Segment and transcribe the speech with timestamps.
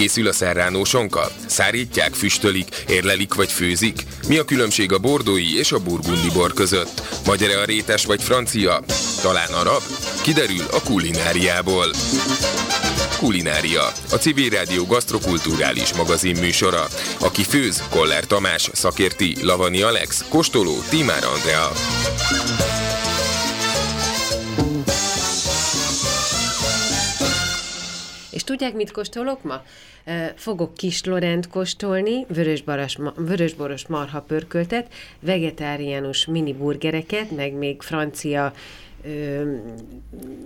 [0.00, 1.30] készül a szerránó sonka?
[1.46, 4.02] Szárítják, füstölik, érlelik vagy főzik?
[4.28, 7.02] Mi a különbség a bordói és a burgundi bor között?
[7.26, 8.80] Magyar-e a rétes vagy francia?
[9.22, 9.82] Talán arab?
[10.22, 11.90] Kiderül a kulináriából.
[13.18, 16.86] Kulinária, a Civil Rádió gasztrokulturális magazin műsora.
[17.18, 21.72] Aki főz, Koller Tamás, szakérti, Lavani Alex, kóstoló, Timár Andrea.
[28.30, 29.62] És tudják, mit kóstolok ma?
[30.34, 38.52] Fogok kis Lorent kóstolni, vörösboros, vörösboros marha pörköltet, vegetáriánus mini burgereket, meg még francia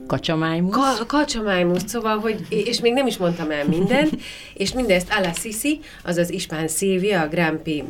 [0.07, 0.75] Kacsamájmusz.
[0.75, 4.11] Ka- kacsamájmusz, szóval, hogy, és még nem is mondtam el mindent,
[4.55, 7.85] és mindezt Ala Sisi, azaz Ispán Szilvia, a Grampi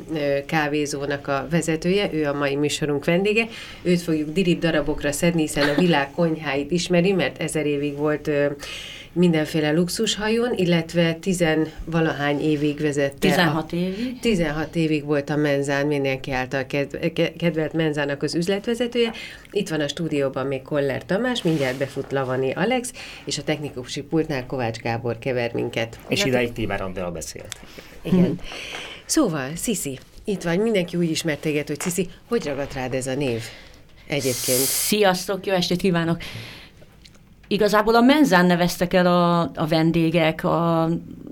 [0.47, 3.49] kávézónak a vezetője, ő a mai műsorunk vendége,
[3.83, 8.31] őt fogjuk dirib darabokra szedni, hiszen a világ konyháit ismeri, mert ezer évig volt
[9.15, 13.19] mindenféle luxushajón, illetve tizenvalahány évig vezette.
[13.19, 14.21] 16 a, évig?
[14.21, 16.67] 16 évig volt a Menzán, mindenki által
[17.37, 19.13] kedvelt Menzának az üzletvezetője.
[19.51, 22.93] Itt van a stúdióban még Koller Tamás, mindjárt befut Lavani Alex,
[23.25, 25.99] és a technikusi pultnál Kovács Gábor kever minket.
[26.09, 27.61] És idáig Tímár Andrea beszélt.
[28.03, 28.41] Igen.
[29.07, 33.15] Szóval, Sziszi, itt vagy, mindenki úgy ismert téged, hogy Sziszi, hogy ragadt rád ez a
[33.15, 33.43] név
[34.07, 34.59] egyébként?
[34.59, 36.19] Sziasztok, jó estét kívánok!
[37.49, 40.89] Igazából a menzán neveztek el a, a vendégek, a,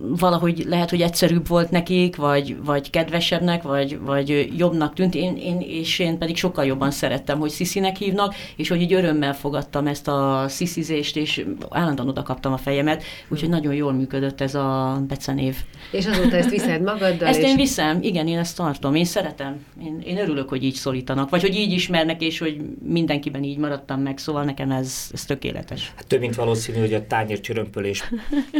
[0.09, 5.61] valahogy lehet, hogy egyszerűbb volt nekik, vagy, vagy kedvesebbnek, vagy, vagy jobbnak tűnt, én, én,
[5.61, 10.09] és én pedig sokkal jobban szerettem, hogy Sziszinek hívnak, és hogy így örömmel fogadtam ezt
[10.09, 15.57] a sziszizést, és állandóan oda kaptam a fejemet, úgyhogy nagyon jól működött ez a becenév.
[15.91, 17.29] És azóta ezt viszed magaddal?
[17.29, 17.45] Ezt és...
[17.45, 21.41] én viszem, igen, én ezt tartom, én szeretem, én, én örülök, hogy így szólítanak, vagy
[21.41, 25.93] hogy így ismernek, és hogy mindenkiben így maradtam meg, szóval nekem ez, ez tökéletes.
[26.03, 28.03] Hát több mint valószínű, hogy a tányér csörömpölés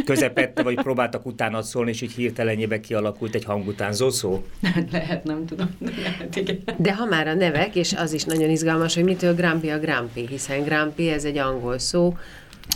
[0.05, 4.43] közepette, vagy próbáltak utána szólni, és így hirtelenjébe kialakult egy hangutánzó szó?
[4.91, 5.77] lehet, nem tudom.
[6.03, 6.59] Lehet, igen.
[6.77, 10.27] De ha már a nevek, és az is nagyon izgalmas, hogy mitől Grampi a Grampi,
[10.27, 12.17] hiszen Grampi ez egy angol szó.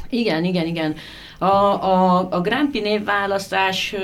[0.09, 0.95] Igen, igen, igen.
[1.37, 3.95] A, a, a Grampi névválasztás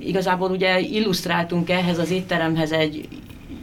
[0.00, 3.08] igazából ugye illusztráltunk ehhez az étteremhez egy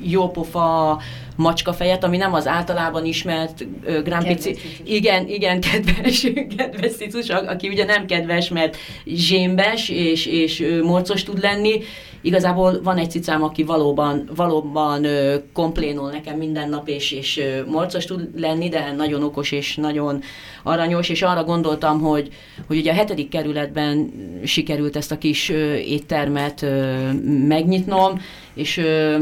[0.04, 1.00] jópofa
[1.40, 4.50] macskafejet, ami nem az általában ismert uh, Prix.
[4.84, 6.22] Igen, igen, kedves,
[6.58, 11.80] kedves cicus, aki ugye nem kedves, mert zsémbes és, és uh, morcos tud lenni.
[12.22, 17.72] Igazából van egy cicám, aki valóban, valóban uh, komplénol nekem minden nap, és, és uh,
[17.72, 20.22] morcos tud lenni, de nagyon okos és nagyon
[20.64, 22.30] aranyos, és arra gondoltam, hogy,
[22.68, 24.12] hogy ugye a hetedik kerületben
[24.44, 25.58] sikerült ezt a kis uh,
[25.90, 27.14] éttermet uh,
[27.48, 28.22] megnyitnom,
[28.54, 29.22] és uh,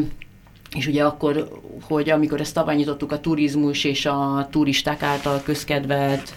[0.76, 1.50] és ugye akkor,
[1.82, 6.34] hogy amikor ezt tavaly nyitottuk a turizmus és a turisták által közkedvelt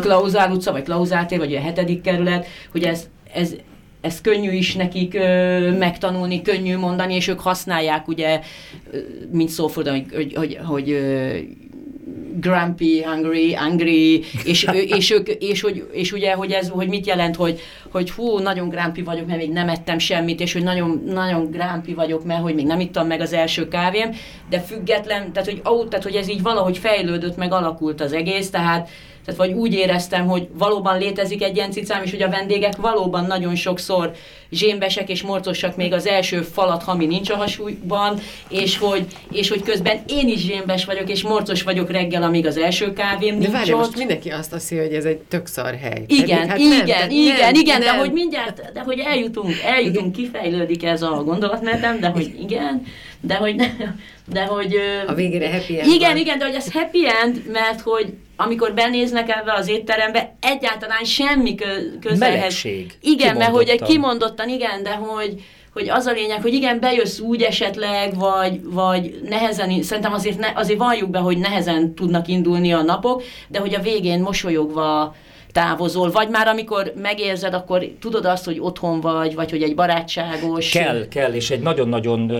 [0.00, 3.54] Klauzál utca, vagy Klauzál tér, vagy a hetedik kerület, hogy ez, ez,
[4.00, 8.40] ez könnyű is nekik ö, megtanulni, könnyű mondani, és ők használják ugye,
[9.30, 11.36] mint szóforduló, hogy, hogy, hogy, hogy ö,
[12.40, 17.36] grumpy, hungry, angry, és, és, ők, és, hogy, és ugye, hogy ez, hogy mit jelent,
[17.36, 21.50] hogy, hogy hú, nagyon grumpy vagyok, mert még nem ettem semmit, és hogy nagyon, nagyon
[21.50, 24.10] grumpy vagyok, mert hogy még nem ittam meg az első kávém,
[24.50, 28.50] de független, tehát hogy, ó, tehát, hogy ez így valahogy fejlődött, meg alakult az egész,
[28.50, 28.88] tehát
[29.24, 33.24] tehát vagy úgy éreztem, hogy valóban létezik egy ilyen cicám, és hogy a vendégek valóban
[33.24, 34.12] nagyon sokszor
[34.50, 38.18] zsémbesek és morcosak még az első falat, ami nincs a hasújban,
[38.48, 42.56] és hogy, és hogy közben én is zsémbes vagyok, és morcos vagyok reggel, amíg az
[42.56, 46.04] első kávém nincs de várj, most mindenki azt hiszi, hogy ez egy tök szar hely.
[46.06, 47.94] Igen, hát igen, nem, igen, nem, igen, nem.
[47.94, 52.82] de hogy mindjárt, de hogy eljutunk, eljutunk, kifejlődik ez a gondolatmenetem, de hogy igen,
[53.20, 53.56] de hogy,
[54.32, 54.76] de hogy...
[55.06, 56.20] A végére happy end Igen, van.
[56.20, 61.54] igen, de hogy ez happy end, mert hogy amikor benéznek ebbe az étterembe, egyáltalán semmi
[62.00, 62.18] közelhez.
[62.18, 62.92] Melegség.
[63.00, 67.18] Igen, mert hogy egy kimondottan, igen, de hogy, hogy az a lényeg, hogy igen, bejössz
[67.18, 72.72] úgy esetleg, vagy, vagy nehezen, szerintem azért, ne, azért valljuk be, hogy nehezen tudnak indulni
[72.72, 75.14] a napok, de hogy a végén mosolyogva
[75.52, 80.70] távozol, vagy már amikor megérzed, akkor tudod azt, hogy otthon vagy, vagy hogy egy barátságos...
[80.70, 82.32] Kell, kell, és egy nagyon-nagyon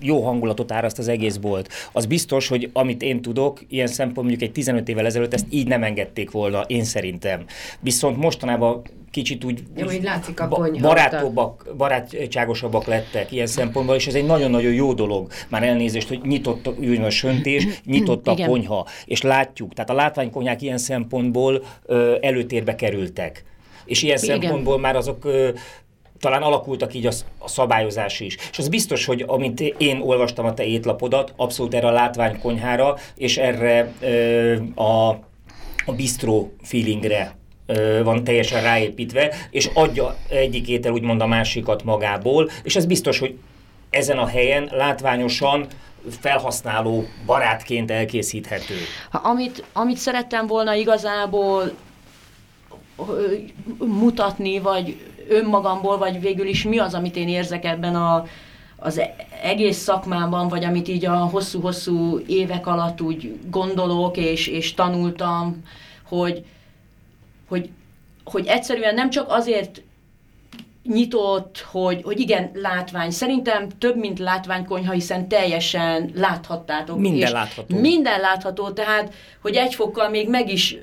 [0.00, 1.68] jó hangulatot áraszt az egész bolt.
[1.92, 5.66] Az biztos, hogy amit én tudok, ilyen szempont mondjuk egy 15 évvel ezelőtt ezt így
[5.66, 7.44] nem engedték volna, én szerintem.
[7.80, 10.48] Viszont mostanában kicsit úgy, Jó, úgy látszik a
[10.80, 15.30] barátobbak, barátságosabbak lettek ilyen szempontból, és ez egy nagyon-nagyon jó dolog.
[15.48, 20.78] Már elnézést, hogy nyitott a söntés, nyitott a konyha, és látjuk, tehát a látványkonyhák ilyen
[20.78, 23.44] szempontból ö, előtérbe kerültek.
[23.84, 24.40] És ilyen Igen.
[24.40, 25.50] szempontból már azok ö,
[26.20, 28.36] talán alakultak így a, a szabályozás is.
[28.50, 33.36] És az biztos, hogy amint én olvastam a te étlapodat, abszolút erre a látványkonyhára, és
[33.36, 35.08] erre ö, a,
[35.86, 37.36] a bistro feelingre
[38.02, 43.38] van teljesen ráépítve, és adja egyik étel úgymond a másikat magából, és ez biztos, hogy
[43.90, 45.66] ezen a helyen látványosan
[46.20, 48.74] felhasználó barátként elkészíthető.
[49.10, 51.72] Amit, amit szerettem volna igazából
[53.78, 58.24] mutatni, vagy önmagamból, vagy végül is mi az, amit én érzek ebben a,
[58.76, 59.00] az
[59.42, 65.62] egész szakmában, vagy amit így a hosszú-hosszú évek alatt úgy gondolok, és, és tanultam,
[66.08, 66.44] hogy,
[67.48, 67.70] hogy,
[68.24, 69.82] hogy egyszerűen nem csak azért
[70.82, 73.10] nyitott, hogy, hogy igen, látvány.
[73.10, 76.98] Szerintem több, mint látványkonyha, hiszen teljesen láthattátok.
[76.98, 77.78] Minden látható.
[77.78, 80.76] Minden látható, tehát, hogy egy fokkal még meg is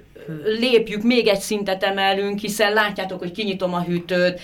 [0.60, 4.40] lépjük, még egy szintet emelünk, hiszen látjátok, hogy kinyitom a hűtőt,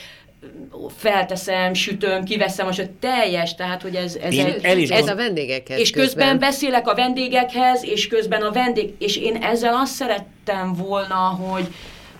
[0.95, 5.79] felteszem, sütöm, kiveszem, most teljes, tehát hogy ez, ez, egy, el is ez a vendégekhez.
[5.79, 6.05] És közben.
[6.05, 11.67] közben beszélek a vendégekhez, és közben a vendég, és én ezzel azt szerettem volna, hogy,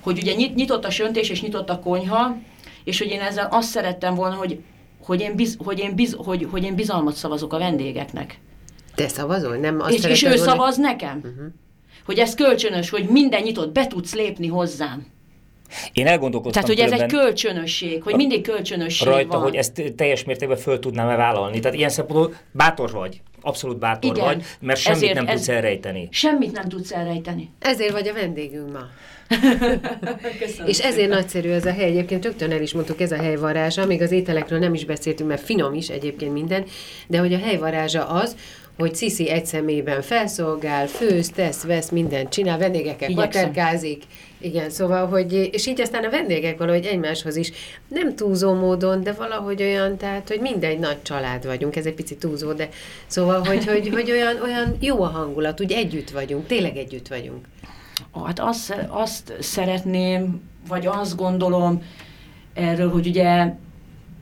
[0.01, 2.37] hogy ugye nyitott a söntés, és nyitott a konyha,
[2.83, 4.59] és hogy én ezzel azt szerettem volna, hogy,
[5.03, 8.39] hogy, én, biz, hogy, én, biz, hogy, hogy én bizalmat szavazok a vendégeknek.
[8.95, 9.55] Te szavazol?
[9.55, 10.43] Nem azt és, és ő volna...
[10.43, 11.17] szavaz nekem?
[11.17, 11.53] Uh-huh.
[12.05, 15.07] Hogy ez kölcsönös, hogy minden nyitott, be tudsz lépni hozzám.
[15.93, 19.41] Én elgondolkoztam Tehát, hogy ez egy kölcsönösség, hogy mindig kölcsönösség rajta, van.
[19.41, 21.59] hogy ezt teljes mértékben föl tudnám-e vállalni.
[21.59, 23.21] Tehát ilyen szempontból bátor vagy.
[23.41, 24.25] Abszolút bátor Igen.
[24.25, 26.07] vagy, mert semmit Ezért nem ez, tudsz elrejteni.
[26.11, 27.49] Semmit nem tudsz elrejteni.
[27.59, 28.79] Ezért vagy a vendégünk ma.
[30.65, 31.85] és ezért nagyszerű ez a hely.
[31.85, 35.29] Egyébként rögtön el is mondtuk, ez a hely varázsa, még az ételekről nem is beszéltünk,
[35.29, 36.65] mert finom is egyébként minden,
[37.07, 38.35] de hogy a hely varázsa az,
[38.81, 44.03] hogy Cici egy személyben felszolgál, főz, tesz, vesz, mindent csinál, vendégekkel paterkázik.
[44.37, 47.51] Igen, szóval, hogy, és így aztán a vendégek valahogy egymáshoz is
[47.87, 52.19] nem túlzó módon, de valahogy olyan, tehát, hogy mindegy nagy család vagyunk, ez egy picit
[52.19, 52.69] túlzó, de
[53.07, 57.45] szóval, hogy, hogy, hogy olyan, olyan jó a hangulat, úgy együtt vagyunk, tényleg együtt vagyunk.
[58.25, 61.83] Hát azt, azt szeretném, vagy azt gondolom
[62.53, 63.53] erről, hogy ugye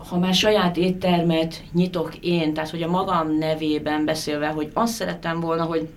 [0.07, 5.39] ha már saját éttermet nyitok én, tehát hogy a magam nevében beszélve, hogy azt szerettem
[5.39, 5.87] volna, hogy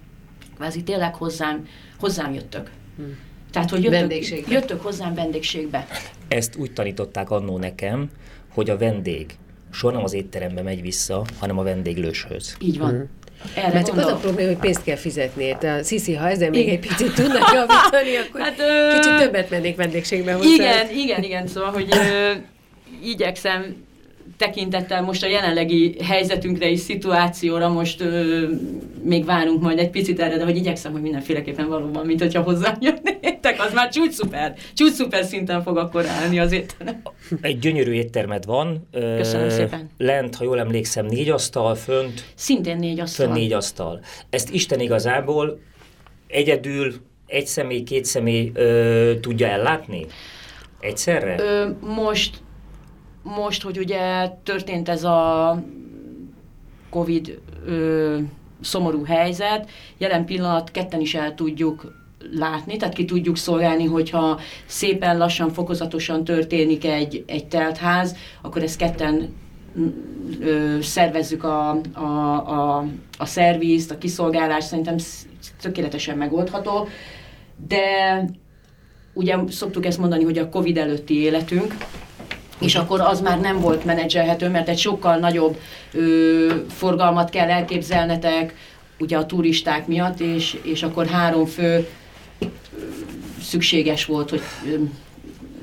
[0.57, 1.67] kvázi tényleg hozzám,
[2.01, 2.71] hozzám jöttök.
[2.97, 3.19] Hmm.
[3.53, 5.87] Tehát, hogy jöttök, jöttök hozzám vendégségbe.
[6.29, 8.11] Ezt úgy tanították annó nekem,
[8.55, 9.27] hogy a vendég
[9.71, 12.57] soha nem az étterembe megy vissza, hanem a vendéglőshöz.
[12.61, 12.91] Így van.
[12.91, 13.09] Hmm.
[13.55, 15.83] Erre Mert csak az a probléma, hogy pénzt kell fizetni érte.
[15.83, 18.97] Sziszi, ha ezzel még egy picit tudnak javítani, akkor hát, ö...
[18.97, 20.49] kicsit többet mennék vendégségbe hozzá.
[20.49, 22.33] Igen, igen, igen, szóval, hogy ö,
[23.03, 23.77] igyekszem
[24.37, 28.47] tekintettel most a jelenlegi helyzetünkre és szituációra most ö,
[29.05, 32.77] még várunk majd egy picit erre, de hogy igyekszem, hogy mindenféleképpen valóban, mint hogyha hozzám
[32.81, 37.03] jönnétek, az már csúcs szuper, csúcs szuper szinten fog akkor állni az étterem.
[37.41, 38.89] Egy gyönyörű éttermed van.
[39.17, 39.91] Köszönöm szépen.
[39.99, 42.25] Lent, ha jól emlékszem, négy asztal, fönt.
[42.35, 43.27] Szintén négy asztal.
[43.27, 44.01] Fönt négy asztal.
[44.31, 45.61] Ezt Isten igazából
[46.27, 46.95] egyedül
[47.27, 50.07] egy személy, két személy ö, tudja ellátni?
[50.81, 51.37] Egyszerre?
[51.39, 52.43] Ö, most
[53.23, 55.63] most, hogy ugye történt ez a
[56.91, 58.19] Covid ö,
[58.61, 65.19] szomorú helyzet, jelen pillanat ketten is el tudjuk látni, tehát ki tudjuk szolgálni, hogyha szépen
[65.19, 69.35] lassan, fokozatosan történik egy, egy teltház, akkor ezt ketten
[70.41, 72.01] ö, szervezzük a, a,
[72.47, 72.85] a,
[73.19, 74.97] a szervizt, a kiszolgálást, szerintem
[75.61, 76.89] tökéletesen megoldható,
[77.69, 77.81] de
[79.13, 81.77] ugye szoktuk ezt mondani, hogy a Covid előtti életünk,
[82.61, 85.59] és akkor az már nem volt menedzselhető, mert egy sokkal nagyobb
[85.93, 88.55] ö, forgalmat kell elképzelnetek,
[88.99, 91.89] ugye a turisták miatt, és, és akkor három fő
[92.39, 92.45] ö,
[93.41, 94.43] szükséges volt, hogy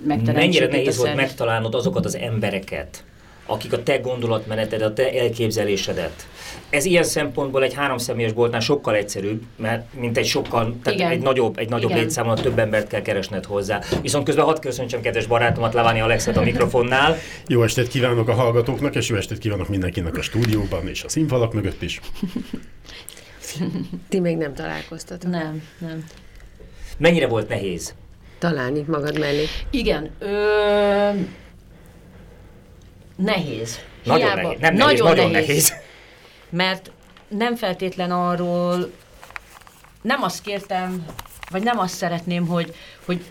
[0.04, 0.36] megteremtsük.
[0.36, 3.04] Mennyire nehéz volt megtalálnod azokat az embereket,
[3.50, 6.28] akik a te gondolatmeneted, a te elképzelésedet.
[6.70, 11.12] Ez ilyen szempontból egy háromszemélyes boltnál sokkal egyszerűbb, mert mint egy sokkal, tehát Igen.
[11.12, 13.82] egy nagyobb, egy nagyobb létszámon több embert kell keresned hozzá.
[14.02, 17.18] Viszont közben hadd köszöntsem kedves barátomat, Leváni Alexet a mikrofonnál.
[17.48, 21.54] Jó estét kívánok a hallgatóknak, és jó estét kívánok mindenkinek a stúdióban és a színfalak
[21.54, 22.00] mögött is.
[24.10, 25.32] Ti még nem találkoztatok?
[25.32, 26.06] Nem, nem.
[26.98, 27.94] Mennyire volt nehéz?
[28.40, 29.46] Találni magad mellé.
[29.72, 30.10] Igen.
[30.20, 31.10] Ö
[33.24, 33.80] nehéz.
[34.04, 34.60] Nagyon Hiába, nehéz.
[34.60, 35.48] Nem nehéz, nagyon, nagyon nehéz.
[35.48, 35.74] nehéz.
[36.50, 36.92] Mert
[37.28, 38.92] nem feltétlen arról,
[40.02, 41.06] nem azt kértem,
[41.50, 43.24] vagy nem azt szeretném, hogy, hogy,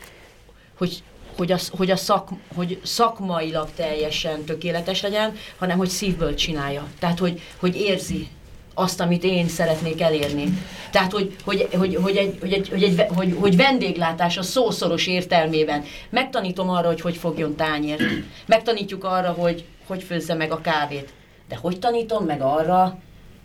[0.79, 1.03] hogy
[1.37, 6.87] hogy, az, hogy, a szak, hogy szakmailag teljesen tökéletes legyen, hanem hogy szívből csinálja.
[6.99, 8.29] Tehát, hogy, hogy érzi
[8.75, 10.59] azt, amit én szeretnék elérni.
[10.91, 15.07] Tehát, hogy, hogy, hogy, hogy, egy, hogy, egy, hogy, egy, hogy, hogy vendéglátás a szószoros
[15.07, 15.85] értelmében.
[16.11, 18.03] Megtanítom arra, hogy hogy fogjon tányért.
[18.47, 21.13] Megtanítjuk arra, hogy hogy főzze meg a kávét.
[21.49, 22.99] De hogy tanítom meg arra,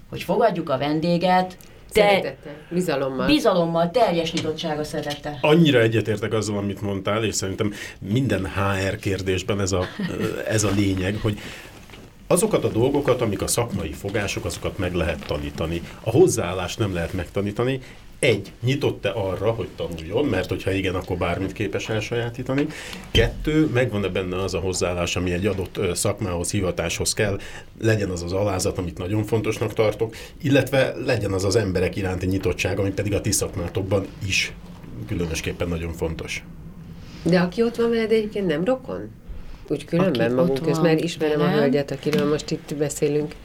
[0.10, 1.58] hogy fogadjuk a vendéget,
[1.94, 3.26] Szeretettel, bizalommal.
[3.26, 5.38] Bizalommal, teljes nyitottsága szeretettel.
[5.42, 9.86] Annyira egyetértek azzal, amit mondtál, és szerintem minden HR kérdésben ez a,
[10.48, 11.40] ez a lényeg, hogy
[12.28, 15.82] azokat a dolgokat, amik a szakmai fogások, azokat meg lehet tanítani.
[16.02, 17.80] A hozzáállást nem lehet megtanítani,
[18.24, 22.68] egy, nyitott-e arra, hogy tanuljon, mert hogyha igen, akkor bármit képes elsajátítani.
[23.12, 27.40] Kettő, megvan-e benne az a hozzáállás, ami egy adott szakmához, hivatáshoz kell,
[27.82, 32.80] legyen az az alázat, amit nagyon fontosnak tartok, illetve legyen az az emberek iránti nyitottság,
[32.80, 34.54] ami pedig a ti szakmátokban is
[35.08, 36.44] különösképpen nagyon fontos.
[37.24, 39.10] De aki ott van veled egyébként nem rokon?
[39.68, 41.48] Úgy különben magunk közben, mert ismerem nem.
[41.48, 43.36] a hölgyet, akiről most itt beszélünk.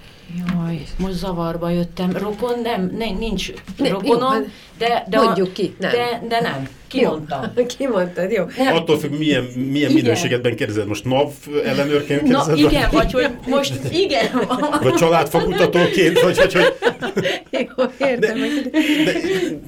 [0.68, 2.12] Jaj, most zavarba jöttem.
[2.12, 4.46] Rokon nem, ne, nincs rokonom, jó,
[4.78, 5.90] de, de, mondjuk ki, nem.
[5.90, 6.68] De, de nem.
[6.88, 7.52] Kimondtam.
[7.78, 8.44] Kimondtad, jó.
[8.56, 8.74] Nem.
[8.74, 10.86] Attól függ, milyen, milyen minőségedben kérdezed.
[10.86, 11.32] Most NAV
[11.64, 12.58] ellenőrként kérdezed?
[12.58, 14.26] Na, igen, vagy hogy most igen.
[14.82, 16.52] vagy családfakutatóként, vagy hogy...
[16.52, 16.74] hogy...
[17.50, 18.38] Jó, értem.
[18.38, 18.72] De,
[19.04, 19.18] de,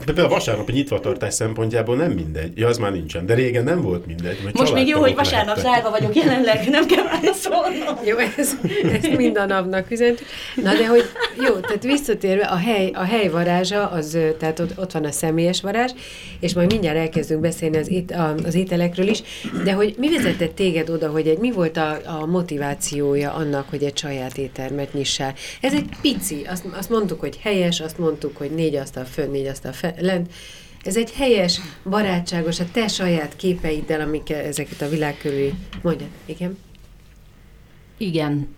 [0.04, 2.58] de, de a vasárnapi nyitvatartás szempontjából nem mindegy.
[2.58, 3.26] Ja, az már nincsen.
[3.26, 4.38] De régen nem volt mindegy.
[4.52, 7.98] Most még jó, hogy vasárnap zárva vagyok jelenleg, nem kell válaszolnom.
[8.04, 8.56] Jó, ez,
[8.92, 10.26] ezt mind a napnak üzentük.
[10.54, 11.04] Na de hogy
[11.46, 15.60] jó, tehát visszatérve, a hely, a hely varázsa, az, tehát ott, ott van a személyes
[15.60, 15.90] varázs,
[16.40, 18.14] és majd mindjárt elkezdünk beszélni az, ét,
[18.44, 19.22] az ételekről is,
[19.64, 23.82] de hogy mi vezetett téged oda, hogy egy, mi volt a, a motivációja annak, hogy
[23.82, 25.34] egy saját éttermet nyissál?
[25.60, 29.46] Ez egy pici, azt, azt mondtuk, hogy helyes, azt mondtuk, hogy négy asztal fönn, négy
[29.46, 30.32] asztal lent,
[30.84, 35.52] ez egy helyes, barátságos, a te saját képeiddel, amik ezeket a világ körül
[35.82, 36.58] mondja, igen?
[37.96, 38.48] Igen.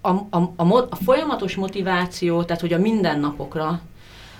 [0.00, 3.80] A, a, a, a folyamatos motiváció, tehát hogy a mindennapokra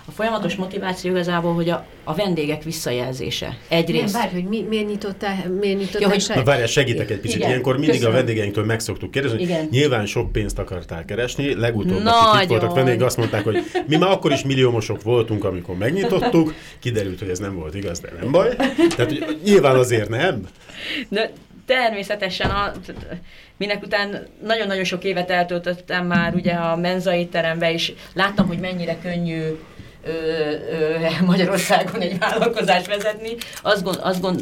[0.07, 3.57] a folyamatos motiváció igazából, hogy a, a vendégek visszajelzése.
[3.69, 4.13] Egyrészt.
[4.13, 6.25] Nem, várj, hogy mi, miért nyitottál, miért nyitottál ja, hogy...
[6.35, 7.37] Na várjál, segítek egy picit.
[7.37, 8.13] Igen, Ilyenkor mindig köszönöm.
[8.13, 9.69] a vendégeinktől meg szoktuk kérdezni, hogy Igen.
[9.71, 14.11] nyilván sok pénzt akartál keresni, legutóbb, akik itt voltak vendégek, azt mondták, hogy mi már
[14.11, 18.57] akkor is milliómosok voltunk, amikor megnyitottuk, kiderült, hogy ez nem volt igaz, de nem baj.
[18.97, 20.49] Tehát hogy nyilván azért nem.
[21.09, 21.33] De
[21.67, 22.73] természetesen a,
[23.57, 28.99] minek után nagyon-nagyon sok évet eltöltöttem már ugye a menzai terembe, és láttam, hogy mennyire
[29.03, 29.41] könnyű
[30.05, 33.37] ö, ö, Magyarországon egy vállalkozást vezetni.
[33.63, 34.41] Azt, gond, azt, gond,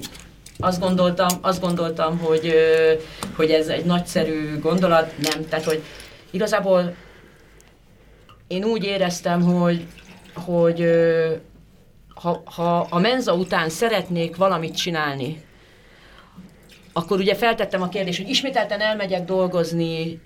[0.59, 2.93] azt gondoltam, azt gondoltam hogy, ö,
[3.37, 5.83] hogy ez egy nagyszerű gondolat, nem, tehát hogy
[6.31, 6.95] igazából
[8.47, 9.87] én úgy éreztem, hogy,
[10.35, 11.33] hogy ö,
[12.15, 15.43] ha, ha a menza után szeretnék valamit csinálni,
[16.93, 20.21] akkor ugye feltettem a kérdést, hogy ismételten elmegyek dolgozni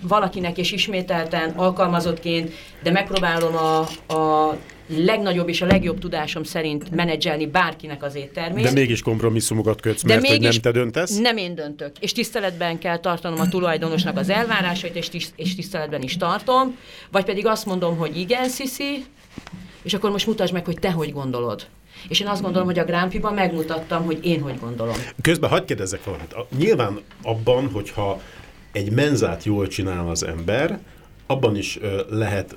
[0.00, 3.78] valakinek, és ismételten alkalmazottként, de megpróbálom a,
[4.14, 4.56] a
[4.88, 8.64] legnagyobb és a legjobb tudásom szerint menedzselni bárkinek az éttermét.
[8.64, 11.18] De mégis kompromisszumokat kötsz, mert De mégis hogy nem te döntesz?
[11.18, 11.96] Nem én döntök.
[12.00, 16.76] És tiszteletben kell tartanom a tulajdonosnak az elvárásait, és, tiszt, és tiszteletben is tartom.
[17.10, 19.04] Vagy pedig azt mondom, hogy igen, Sziszi,
[19.82, 21.66] és akkor most mutasd meg, hogy te hogy gondolod.
[22.08, 24.94] És én azt gondolom, hogy a Grámpiban megmutattam, hogy én hogy gondolom.
[25.22, 26.34] Közben hagyd kérdezzek valamit.
[26.58, 28.20] Nyilván abban, hogyha
[28.76, 30.78] egy menzát jól csinál az ember,
[31.26, 31.78] abban is
[32.10, 32.56] lehet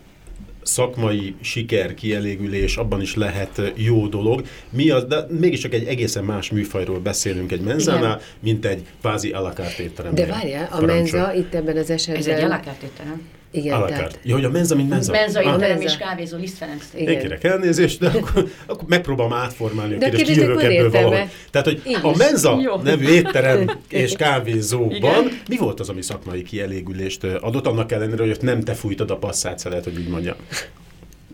[0.61, 4.43] szakmai siker, kielégülés, abban is lehet jó dolog.
[4.69, 8.19] Mi az, de mégiscsak egy egészen más műfajról beszélünk egy menzánál, Igen.
[8.39, 10.27] mint egy kvázi alakárt étteremben.
[10.27, 12.21] De várjál, a menza itt ebben az esetben...
[12.21, 13.21] Ez egy alakárt étterem.
[13.51, 14.19] Igen, tehát...
[14.23, 15.11] Ja, hogy a menza, mint menza.
[15.11, 15.59] Menza, ah.
[15.59, 16.83] nem is kávézó, Liszt Ferenc.
[16.95, 21.29] Én kérek elnézést, de akkor, akkor megpróbálom átformálni a kérdést, kijövök ebből valahol.
[21.51, 22.75] Tehát, hogy Így a menza Jó.
[22.75, 25.39] nevű étterem és kávézóban Igen.
[25.47, 29.17] mi volt az, ami szakmai kielégülést adott, annak ellenére, hogy ott nem te fújtad a
[29.17, 30.35] passzát, szelet, hogy úgy mondjam.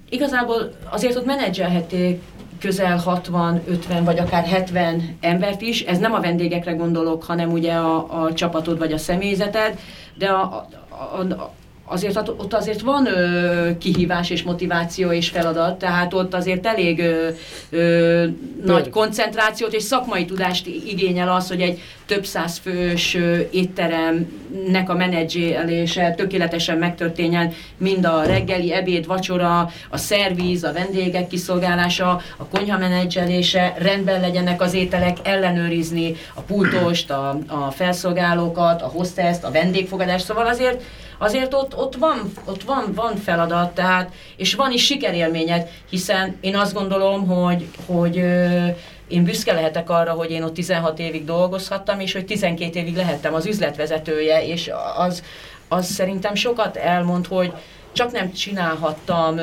[0.09, 2.21] Igazából azért ott menedzselhették
[2.59, 5.81] közel 60, 50 vagy akár 70 embert is.
[5.81, 9.79] Ez nem a vendégekre gondolok, hanem ugye a, a csapatod vagy a személyzeted,
[10.17, 11.53] de a, a, a
[11.85, 17.27] azért ott azért van ö, kihívás és motiváció és feladat, tehát ott azért elég ö,
[17.69, 18.25] ö,
[18.65, 24.93] nagy koncentrációt és szakmai tudást igényel az, hogy egy több száz fős ö, étteremnek a
[24.93, 32.77] menedzselése tökéletesen megtörténjen, mind a reggeli, ebéd, vacsora, a szervíz, a vendégek kiszolgálása, a konyha
[32.77, 40.25] menedzselése, rendben legyenek az ételek, ellenőrizni a pultost, a, a felszolgálókat, a hosteszt, a vendégfogadást,
[40.25, 40.83] szóval azért
[41.17, 46.55] azért ott, ott, van, ott van, van feladat, tehát, és van is sikerélményed, hiszen én
[46.55, 48.67] azt gondolom, hogy, hogy ö,
[49.07, 53.33] én büszke lehetek arra, hogy én ott 16 évig dolgozhattam, és hogy 12 évig lehettem
[53.33, 55.23] az üzletvezetője, és az,
[55.67, 57.53] az szerintem sokat elmond, hogy
[57.95, 59.37] csak nem csinálhattam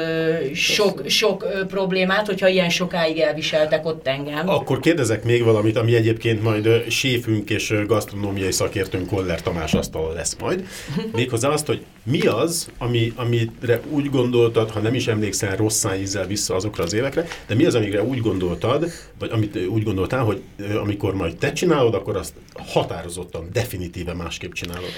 [0.55, 4.49] sok, sok problémát, hogyha ilyen sokáig elviseltek ott engem.
[4.49, 10.37] Akkor kérdezek még valamit, ami egyébként majd séfünk és gasztronómiai szakértőnk Koller Tamás asztal lesz
[10.41, 10.67] majd.
[11.13, 16.27] Méghozzá azt, hogy mi az, ami, amire úgy gondoltad, ha nem is emlékszel rossz ízzel
[16.27, 18.87] vissza azokra az évekre, de mi az, amire úgy gondoltad,
[19.19, 20.43] vagy amit úgy gondoltál, hogy
[20.81, 24.91] amikor majd te csinálod, akkor azt határozottan, definitíve másképp csinálod.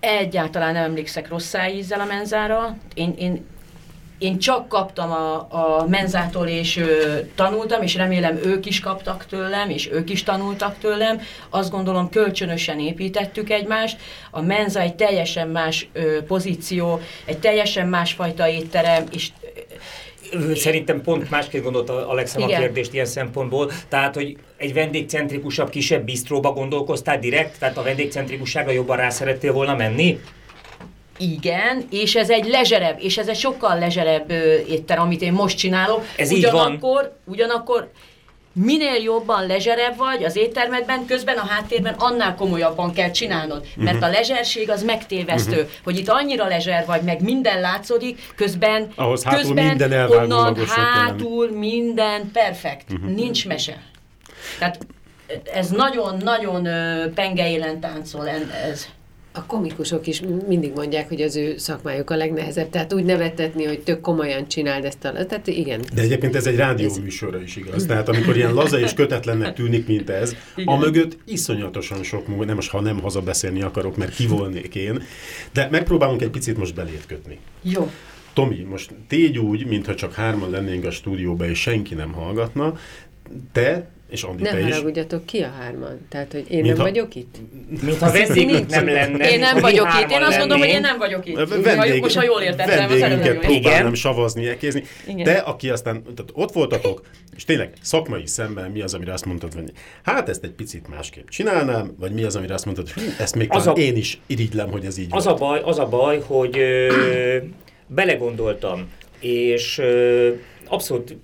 [0.00, 2.76] Egyáltalán nem emlékszek rossz ízzel a menzára.
[2.94, 3.46] Én, én,
[4.18, 9.70] én csak kaptam a, a menzától, és ö, tanultam, és remélem ők is kaptak tőlem,
[9.70, 11.20] és ők is tanultak tőlem.
[11.50, 14.00] Azt gondolom, kölcsönösen építettük egymást.
[14.30, 19.28] A menza egy teljesen más ö, pozíció, egy teljesen másfajta étterem, és
[20.54, 22.60] Szerintem pont másképp gondolta Alexa a Igen.
[22.60, 23.70] kérdést ilyen szempontból.
[23.88, 27.58] Tehát, hogy egy vendégcentrikusabb, kisebb bisztróba gondolkoztál direkt?
[27.58, 30.20] Tehát a vendégcentrikusságra jobban rá szerettél volna menni?
[31.18, 35.56] Igen, és ez egy lezserebb, és ez egy sokkal lezserebb ö, étterem, amit én most
[35.58, 36.04] csinálok.
[36.16, 36.54] Ez így van.
[36.54, 37.90] ugyanakkor, Ugyanakkor
[38.64, 43.66] minél jobban lezserebb vagy az éttermedben, közben a háttérben annál komolyabban kell csinálnod.
[43.76, 44.04] Mert Mhm.
[44.04, 49.40] a lezserség az megtévesztő, hogy itt annyira lezser vagy, meg minden látszódik, közben, Ahhoz hátul
[49.40, 52.92] közben minden onnan hátul minden perfekt.
[52.92, 53.12] Mhm.
[53.12, 53.82] Nincs mese.
[54.58, 54.86] Tehát
[55.52, 58.28] ez nagyon-nagyon ö, pengeélen táncol
[58.70, 58.88] ez.
[59.40, 62.70] A komikusok is mindig mondják, hogy az ő szakmájuk a legnehezebb.
[62.70, 65.26] Tehát úgy nevettetni, hogy tök komolyan csináld ezt a...
[65.26, 65.80] Tehát igen.
[65.94, 67.86] De egyébként ez egy rádióműsorra is igaz.
[67.86, 72.54] Tehát amikor ilyen laza és kötetlennek tűnik, mint ez, a mögött iszonyatosan sok munka, nem
[72.54, 75.02] most, ha nem hazabeszélni akarok, mert ki volnék én,
[75.52, 77.38] de megpróbálunk egy picit most belét kötni.
[77.62, 77.90] Jó.
[78.32, 82.78] Tomi, most tégy úgy, mintha csak hárman lennénk a stúdióban, és senki nem hallgatna,
[83.52, 84.64] te és Andi, Ne te is.
[84.64, 86.06] haragudjatok ki a hárman.
[86.08, 87.34] Tehát, hogy én Mint nem ha- vagyok itt?
[87.82, 89.30] Mintha vendégünk nem lenne.
[89.30, 90.10] Én nem vagyok itt.
[90.10, 91.36] Én azt mondom, hogy én nem vagyok itt.
[91.62, 94.82] Vendég, most, ha jól értettem, az vendégünket próbálnám savazni, ekézni.
[95.06, 95.24] Igen.
[95.24, 97.02] Te, aki aztán tehát ott voltatok,
[97.36, 101.28] és tényleg szakmai szemben mi az, amire azt mondtad, hogy hát ezt egy picit másképp
[101.28, 104.70] csinálnám, vagy mi az, amire azt mondtad, hogy ezt még Az a- én is irigylem,
[104.70, 105.34] hogy ez így Az van.
[105.34, 107.36] a baj, az a baj, hogy ö,
[107.86, 108.88] belegondoltam,
[109.20, 110.28] és ö,
[110.68, 111.16] abszolút,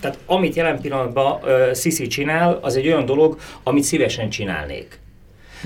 [0.00, 4.98] tehát amit jelen pillanatban ö, Sisi csinál, az egy olyan dolog, amit szívesen csinálnék.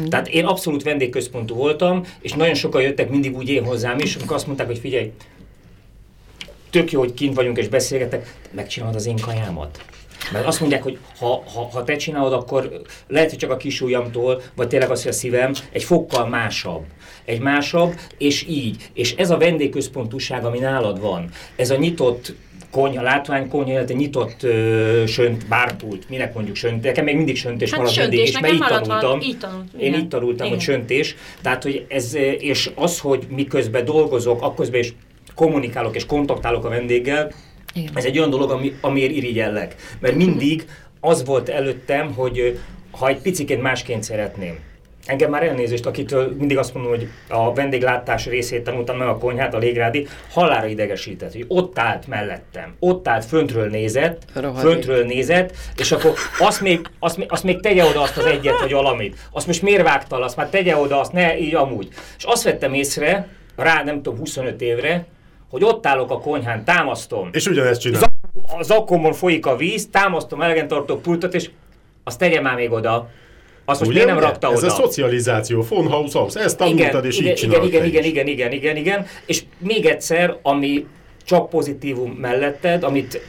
[0.09, 4.37] Tehát én abszolút vendégközpontú voltam, és nagyon sokan jöttek mindig úgy én hozzám is, amikor
[4.37, 5.13] azt mondták, hogy figyelj,
[6.71, 9.85] tök jó, hogy kint vagyunk és beszélgetek, megcsinálod az én kajámat.
[10.33, 13.81] Mert azt mondják, hogy ha, ha, ha te csinálod, akkor lehet, hogy csak a kis
[13.81, 16.85] ujjamtól, vagy tényleg az, hogy a szívem egy fokkal másabb.
[17.25, 18.91] Egy másabb, és így.
[18.93, 22.35] És ez a vendégközpontúság, ami nálad van, ez a nyitott
[22.73, 27.81] konyha, látványkonyha, illetve nyitott ö, sönt, bárpult, minek mondjuk sönt, nekem még mindig söntés Hát
[27.81, 29.29] maradt mindig, és mert így maradt van, tanultam.
[29.29, 30.01] így tanult, Én igen.
[30.01, 30.75] így tanultam, hogy Igen.
[30.75, 31.17] söntés.
[31.43, 34.95] Tehát, hogy ez, és az, hogy miközben dolgozok, akközben is
[35.35, 37.33] kommunikálok és kontaktálok a vendéggel,
[37.75, 37.91] Igen.
[37.95, 39.75] ez egy olyan dolog, ami, amiért irigyellek.
[40.01, 40.65] Mert mindig
[41.01, 42.59] az volt előttem, hogy
[42.91, 44.59] ha egy picit másként szeretném.
[45.07, 49.55] Engem már elnézést, akitől mindig azt mondom, hogy a vendéglátás részét tanultam meg a konyhát,
[49.55, 54.71] a légrádi, halára idegesített, hogy ott állt mellettem, ott állt, föntről nézett, Rohadék.
[54.71, 58.61] föntről nézett, és akkor azt még, azt, még, azt még tegye oda azt az egyet,
[58.61, 59.17] vagy valamit.
[59.33, 61.89] Azt most miért vágtál, azt már tegye oda, azt ne, így amúgy.
[62.19, 65.07] És azt vettem észre, rá nem tudom, 25 évre,
[65.51, 68.01] hogy ott állok a konyhán, támasztom, És ugyanezt csinál.
[68.01, 68.11] Zak-
[68.59, 71.51] az akkomon folyik a víz, támasztom elegen tartó pultot, és
[72.05, 73.09] azt tegye már még oda.
[73.65, 74.67] Azt most miért nem rakta Ez oda?
[74.73, 78.11] a szocializáció, von Haus Haus, ezt tanultad, és igen, így csinálod igen, igen, is.
[78.11, 80.87] igen, igen, igen, igen, és még egyszer, ami
[81.25, 83.21] csak pozitívum melletted, amit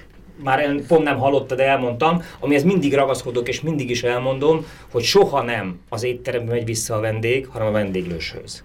[0.43, 5.03] már el- pont nem hallottad, de elmondtam, amihez mindig ragaszkodok, és mindig is elmondom, hogy
[5.03, 8.63] soha nem az étterembe megy vissza a vendég, hanem a vendéglőshöz.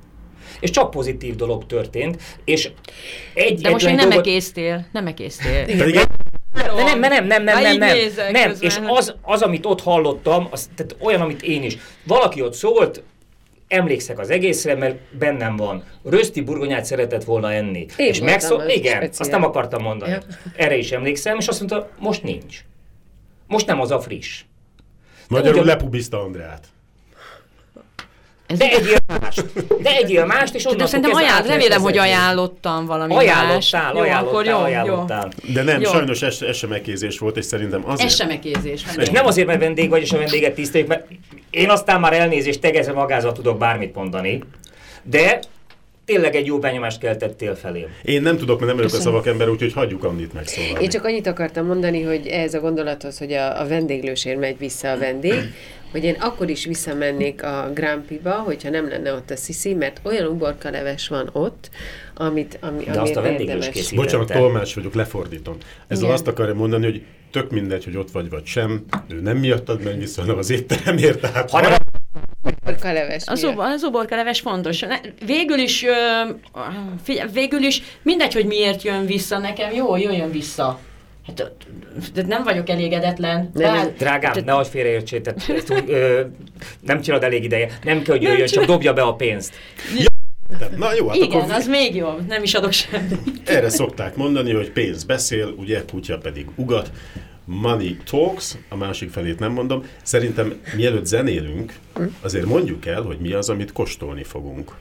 [0.61, 2.71] És csak pozitív dolog történt, és
[3.35, 5.65] egy De most még nem dolgot- ekésztél, nem ekésztél.
[5.77, 6.01] Pedig
[6.59, 8.55] De nem, nem, nem, nem, nem, nem, nem, nem.
[8.61, 11.77] és az, az, amit ott hallottam, az tehát olyan, amit én is.
[12.05, 13.03] Valaki ott szólt,
[13.69, 15.85] emlékszek az egészre, mert bennem van.
[16.05, 17.87] Röszti burgonyát szeretett volna enni.
[17.97, 19.11] Én és megszól, az igen, speciál.
[19.19, 20.11] azt nem akartam mondani.
[20.11, 20.19] Ja.
[20.57, 22.65] Erre is emlékszem, és azt mondta, most nincs.
[23.47, 24.43] Most nem az a friss.
[25.29, 26.67] magyarul ugyan- lepubizta Andreát.
[28.49, 29.45] Ez De egyél mást.
[29.83, 33.23] De egyél mást, és de onnantól szerintem ajánl, remélem, hogy ajánlottam valami más.
[33.23, 34.59] Ajánlottál, Jó, ajánlottál, akkor jó, jó.
[34.59, 35.29] ajánlottál.
[35.55, 35.91] De nem, Jó.
[35.91, 38.09] sajnos ez, ez sem megkézés volt, és szerintem azért.
[38.09, 38.83] Ez sem ekézés.
[38.97, 41.07] És nem azért, mert vendég vagy, és a vendéget tiszteljük, mert
[41.51, 44.43] én aztán már elnézést, tegezve magázat tudok bármit mondani,
[45.03, 45.41] de
[46.05, 47.87] tényleg egy jó benyomást keltettél felém.
[48.03, 50.83] Én nem tudok, mert nem vagyok a szavak ember, úgyhogy hagyjuk Andit megszólalni.
[50.83, 54.91] Én csak annyit akartam mondani, hogy ez a gondolathoz, hogy a, a vendéglősért megy vissza
[54.91, 55.35] a vendég,
[55.91, 60.27] hogy én akkor is visszamennék a Grampiba, hogyha nem lenne ott a Sisi, mert olyan
[60.27, 61.71] uborka leves van ott,
[62.15, 64.03] amit, ami, De azt a vendéglős készítette.
[64.03, 65.57] Bocsánat, tolmás vagyok, lefordítom.
[65.87, 66.15] Ezzel Igen.
[66.15, 69.99] azt akarja mondani, hogy tök mindegy, hogy ott vagy vagy sem, ő nem miattad megy
[69.99, 71.51] vissza, hanem az étteremért, tehát...
[71.51, 71.73] Hanem
[72.43, 73.23] uborkaleves.
[73.27, 74.85] Az, az uborkaleves fontos.
[75.27, 75.85] Végül is,
[77.03, 80.79] figyelj, végül is mindegy, hogy miért jön vissza nekem, jó, jöjjön vissza.
[81.37, 81.53] Hát,
[82.15, 83.37] de nem vagyok elégedetlen.
[83.37, 84.41] Nem, Tehát, drágám, te...
[84.41, 85.21] nehogy félreértsél,
[85.87, 86.21] ö,
[86.81, 87.79] nem csinálod elég ideje.
[87.83, 89.55] Nem kell, hogy jöjjön, csak dobja be a pénzt.
[90.77, 91.53] Na jó, hát Igen, akkor...
[91.53, 93.41] az még jobb, nem is adok semmit.
[93.45, 96.91] Erre szokták mondani, hogy pénz beszél, ugye, kutya pedig ugat.
[97.45, 99.85] Money Talks, a másik felét nem mondom.
[100.03, 101.73] Szerintem mielőtt zenélünk,
[102.21, 104.73] azért mondjuk el, hogy mi az, amit kóstolni fogunk.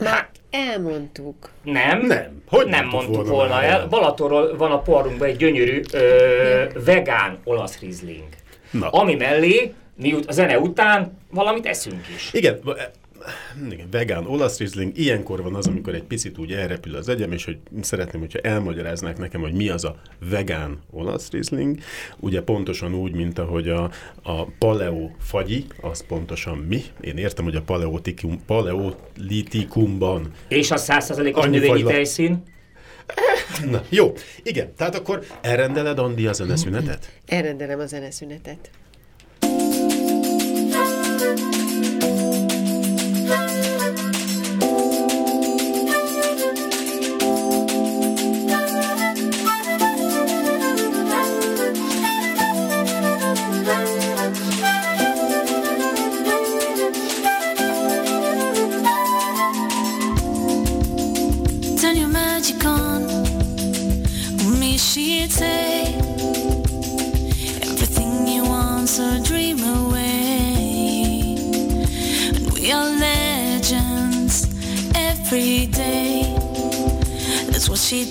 [0.00, 1.50] Hát, elmondtuk.
[1.62, 3.86] Nem, nem, hogy nem mondtuk volna, volna el.
[3.86, 8.28] Balatonról van a parunkban egy gyönyörű ö, vegán olasz rizling.
[8.70, 8.88] Na.
[8.88, 12.32] Ami mellé mi a zene után valamit eszünk is.
[12.32, 12.60] Igen,
[13.70, 17.44] igen, vegán olasz rizling, ilyenkor van az, amikor egy picit úgy elrepül az egyem, és
[17.44, 21.78] hogy szeretném, hogyha elmagyaráznák nekem, hogy mi az a vegán olasz rizling.
[22.18, 23.90] Ugye pontosan úgy, mint ahogy a,
[24.22, 26.82] a paleo fagyi, az pontosan mi.
[27.00, 32.42] Én értem, hogy a paleotikum, paleolitikumban és a százszerzelékos növényi tejszín?
[33.70, 37.12] Na, jó, igen, tehát akkor elrendeled, Andi, a zeneszünetet?
[37.26, 38.70] Elrendelem a zeneszünetet.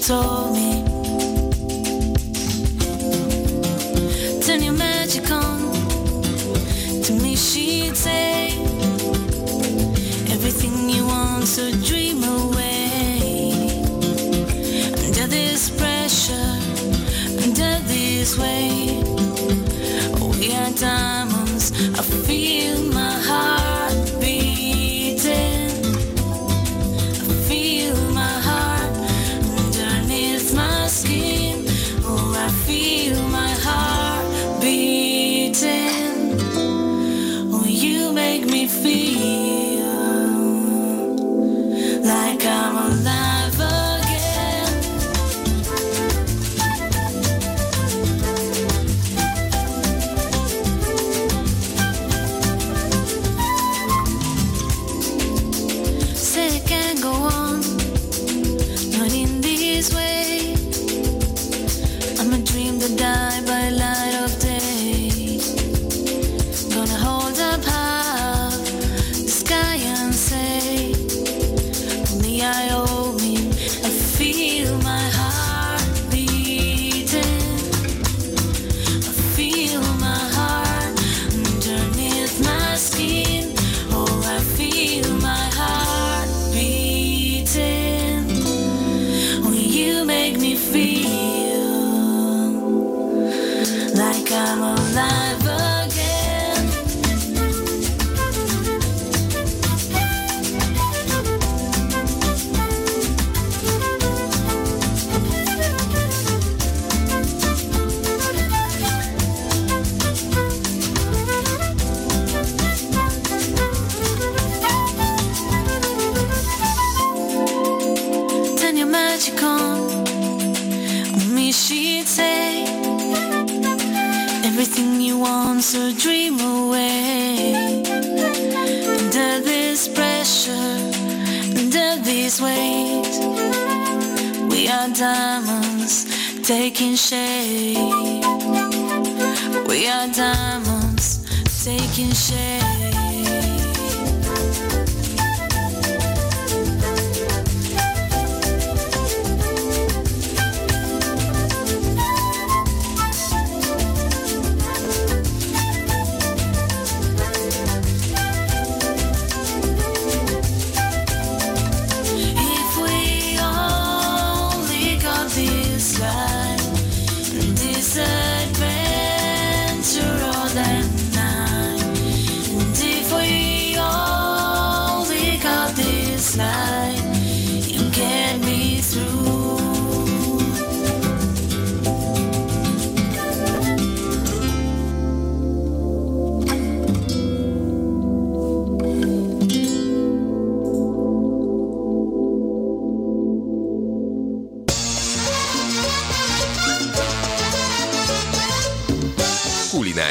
[0.09, 0.58] soul.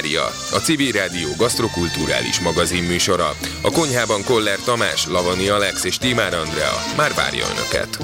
[0.08, 3.30] Kulinária, a Civil Rádió gasztrokulturális magazin műsora.
[3.62, 7.98] A konyhában Koller Tamás, Lavani Alex és Timár Andrea már várja Önöket.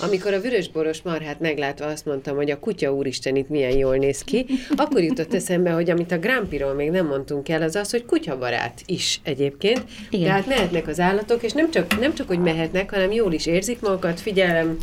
[0.00, 4.20] Amikor a vörösboros marhát meglátva azt mondtam, hogy a kutya úristen itt milyen jól néz
[4.20, 4.46] ki,
[4.76, 8.82] akkor jutott eszembe, hogy amit a Grampiról még nem mondtunk el, az az, hogy kutyabarát
[8.86, 9.84] is egyébként.
[10.10, 10.26] Igen.
[10.26, 13.80] Tehát mehetnek az állatok, és nem csak, nem csak, hogy mehetnek, hanem jól is érzik
[13.80, 14.78] magukat, figyelem,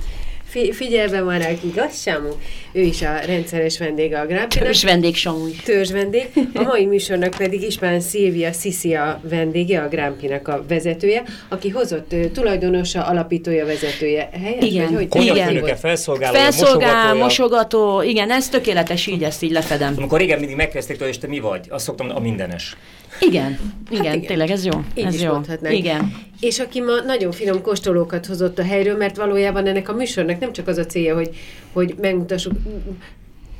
[0.51, 2.29] fi, figyelve van rá, igaz, Samu?
[2.71, 4.65] Ő is a rendszeres vendége a Grampinak.
[4.65, 5.61] Törzs vendég, Samu is.
[5.61, 6.29] Törzs vendég.
[6.53, 12.15] A mai műsornak pedig Ispán Szilvia Sisi a vendége, a Grampinak a vezetője, aki hozott
[12.33, 14.29] tulajdonosa, alapítója, vezetője.
[14.43, 15.75] Helyes, igen, vagy, hogy igen.
[15.75, 19.93] felszolgáló, felszolgál, mosogató, igen, ez tökéletes, így ezt így lefedem.
[19.97, 21.65] Amikor régen mindig megkezdték tőle, és te mi vagy?
[21.69, 22.75] Azt szoktam, a mindenes.
[23.25, 24.27] Igen, igen, hát igen.
[24.27, 24.83] tényleg ez jó.
[24.95, 25.31] Így ez is jó.
[25.31, 25.77] mondhatnánk.
[25.77, 26.13] Igen.
[26.39, 30.53] És aki ma nagyon finom kóstolókat hozott a helyről, mert valójában ennek a műsornak nem
[30.53, 31.29] csak az a célja, hogy,
[31.73, 32.53] hogy megmutassuk,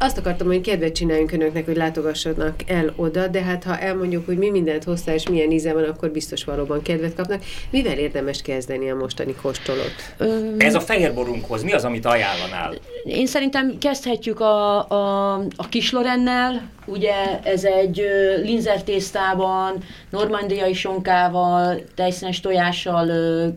[0.01, 4.37] azt akartam, hogy kedvet csináljunk önöknek, hogy látogassanak el oda, de hát ha elmondjuk, hogy
[4.37, 7.43] mi mindent hoztál, és milyen íze van, akkor biztos valóban kedvet kapnak.
[7.69, 10.15] Mivel érdemes kezdeni a mostani kóstolót?
[10.57, 12.73] Ez a fehérborunkhoz mi az, amit ajánlanál?
[13.03, 18.05] Én szerintem kezdhetjük a, a, a kislorennel, ugye ez egy
[18.43, 19.77] linzer tésztában,
[20.09, 23.07] normandiai sonkával, tejszínes tojással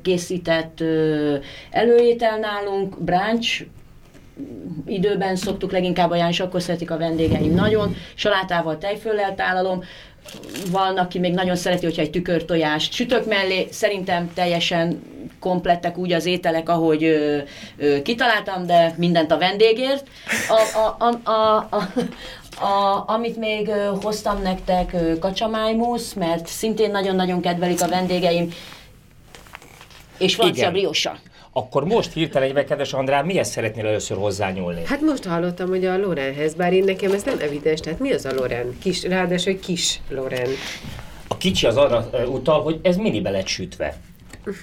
[0.02, 0.80] készített
[1.70, 3.66] előétel nálunk, brunch,
[4.86, 7.96] időben szoktuk leginkább ajánlani, és akkor szeretik a vendégeim nagyon.
[8.14, 9.82] Salátával, tejföllel tálalom.
[10.70, 13.66] Van, aki még nagyon szereti, hogyha egy tükörtojást sütök mellé.
[13.70, 15.02] Szerintem teljesen
[15.40, 17.38] komplettek úgy az ételek, ahogy ö,
[17.76, 20.08] ö, kitaláltam, de mindent a vendégért.
[20.48, 21.88] A, a, a, a, a,
[22.64, 28.48] a, amit még ö, hoztam nektek, kacsamájmusz, mert szintén nagyon-nagyon kedvelik a vendégeim,
[30.18, 31.18] és francia briosa.
[31.56, 34.82] Akkor most hirtelen egybe, kedves Andrán, mihez szeretnél először hozzányúlni?
[34.84, 38.24] Hát most hallottam, hogy a Lorenhez, bár én nekem ez nem evidens, tehát mi az
[38.24, 38.78] a Loren?
[38.82, 40.48] Kis, ráadásul egy kis Loren.
[41.28, 43.96] A kicsi az arra utal, hogy ez mini lett sütve.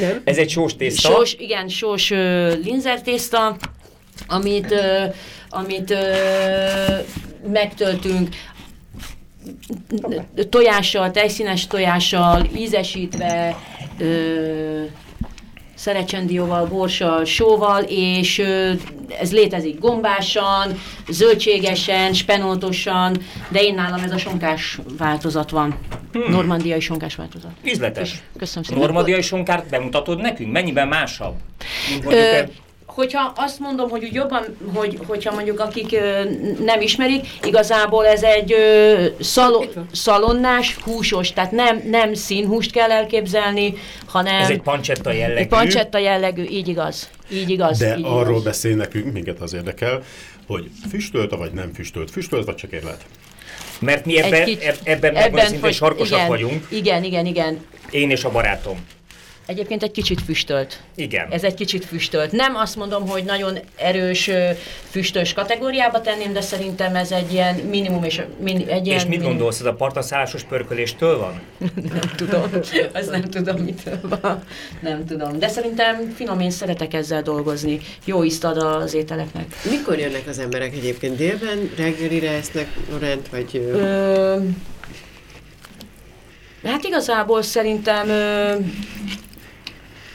[0.00, 0.20] nem.
[0.24, 1.10] Ez egy sós tészta?
[1.10, 2.18] Sós, igen, sós uh,
[2.64, 3.56] linzer tészta,
[4.26, 5.14] amit, uh,
[5.48, 5.98] amit uh,
[7.52, 8.28] megtöltünk
[10.50, 13.56] tojással, tejszínes tojással, ízesítve,
[13.98, 14.82] ö,
[15.74, 18.72] szerecsendióval, borssal, sóval, és ö,
[19.20, 23.16] ez létezik gombásan, zöldségesen, spenótosan,
[23.48, 25.78] de én nálam ez a sonkás változat van.
[26.12, 26.32] Hmm.
[26.32, 27.50] Normandiai sonkás változat.
[27.64, 28.22] Ízletes.
[28.38, 28.82] Köszönöm szépen.
[28.82, 30.52] Normandiai sonkárt bemutatod nekünk?
[30.52, 31.34] Mennyiben másabb?
[32.08, 32.40] Ö,
[32.96, 36.22] hogyha azt mondom, hogy úgy jobban, hogy, hogyha mondjuk akik ö,
[36.64, 43.74] nem ismerik, igazából ez egy ö, szalo, szalonnás, húsos, tehát nem, nem színhúst kell elképzelni,
[44.06, 44.40] hanem...
[44.40, 45.40] Ez egy pancsetta jellegű.
[45.40, 47.10] Egy pancsetta jellegű, így igaz.
[47.32, 47.78] Így igaz.
[47.78, 48.42] De így arról igaz.
[48.42, 50.02] beszél nekünk, minket az érdekel,
[50.46, 52.10] hogy füstölt vagy nem füstölt.
[52.10, 53.04] Füstölt vagy csak érlet?
[53.80, 56.66] Mert mi ebben, kicsi, ebben, ebben szinte sarkosak igen, vagyunk.
[56.68, 57.64] Igen, igen, igen.
[57.90, 58.86] Én és a barátom.
[59.46, 60.80] Egyébként egy kicsit füstölt.
[60.94, 61.26] Igen.
[61.30, 62.32] Ez egy kicsit füstölt.
[62.32, 64.30] Nem azt mondom, hogy nagyon erős
[64.90, 68.98] füstös kategóriába tenném, de szerintem ez egy ilyen minimum és min, egy ilyen...
[68.98, 69.30] És mit minimum.
[69.36, 71.40] gondolsz, ez a partaszállásos pörköléstől van?
[71.74, 72.42] nem tudom.
[72.92, 74.42] Az nem tudom, mitől van.
[74.80, 75.38] Nem tudom.
[75.38, 77.80] De szerintem finom, én szeretek ezzel dolgozni.
[78.04, 79.46] Jó ízt ad az ételeknek.
[79.70, 81.16] Mikor jönnek az emberek egyébként?
[81.16, 83.56] Délben, reggelire esznek Lorent, vagy...
[83.56, 84.36] Ö...
[86.64, 88.54] Hát igazából szerintem ö,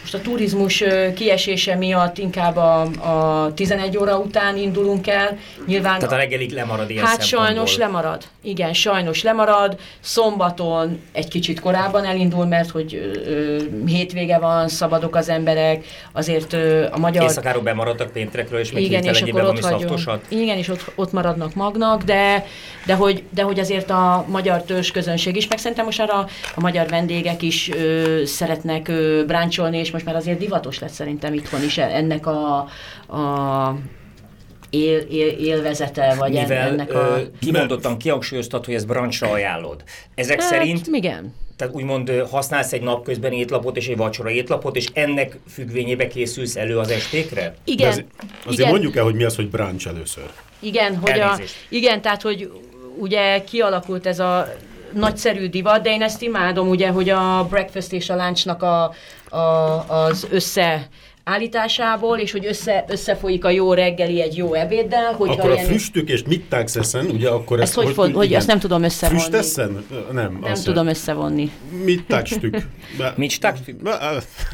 [0.02, 0.84] most a turizmus
[1.16, 5.38] kiesése miatt inkább a, a 11 óra után indulunk el.
[5.66, 8.24] Nyilván Tehát a reggelig lemarad ilyen Hát sajnos lemarad.
[8.44, 9.80] Igen, sajnos lemarad.
[10.00, 16.86] Szombaton egy kicsit korábban elindul, mert hogy ö, hétvége van, szabadok az emberek, azért ö,
[16.92, 17.24] a magyar...
[17.24, 20.22] Éjszakáról bemaradtak péntekről, és meg igen, és akkor ott szaftosan.
[20.28, 22.46] Igen, és ott, ott maradnak magnak, de,
[22.86, 26.60] de, hogy, de hogy azért a magyar törzs közönség is, meg szerintem most arra a
[26.60, 31.63] magyar vendégek is ö, szeretnek ö, bráncsolni, és most már azért divatos lett szerintem itthon
[31.63, 32.58] is ennek a,
[33.08, 33.75] a
[34.69, 36.97] él, él, élvezete, vagy Mivel, ennek a...
[36.97, 39.84] Ö, kimondottan kihangsúlyoztat, hogy ezt brancsra ajánlod.
[40.15, 40.88] Ezek hát, szerint...
[40.88, 41.34] igen.
[41.56, 46.77] Tehát úgymond használsz egy napközben étlapot és egy vacsora étlapot, és ennek függvényébe készülsz elő
[46.77, 47.54] az estékre?
[47.63, 47.89] Igen.
[47.89, 48.08] azért,
[48.45, 48.69] azért igen.
[48.71, 50.30] mondjuk el, hogy mi az, hogy brunch először.
[50.60, 52.51] Igen, hogy a, igen, tehát hogy
[52.97, 54.54] ugye kialakult ez a
[54.93, 58.93] nagyszerű divat, de én ezt imádom, ugye, hogy a breakfast és a lunchnak a,
[59.30, 59.39] a,
[59.88, 60.88] az össze
[61.23, 65.13] állításából, és hogy össze, összefolyik a jó reggeli egy jó ebéddel.
[65.13, 65.65] Hogyha akkor a ilyen...
[65.65, 69.19] füstük és mittagszeszen, ugye akkor ezt, ezt hogy, hogy, hogy azt nem tudom összevonni.
[69.19, 69.86] Füsteszen?
[70.12, 70.39] Nem.
[70.41, 71.51] Nem tudom összevonni.
[71.84, 72.58] Mittagstük.
[73.15, 73.89] Mittagstük?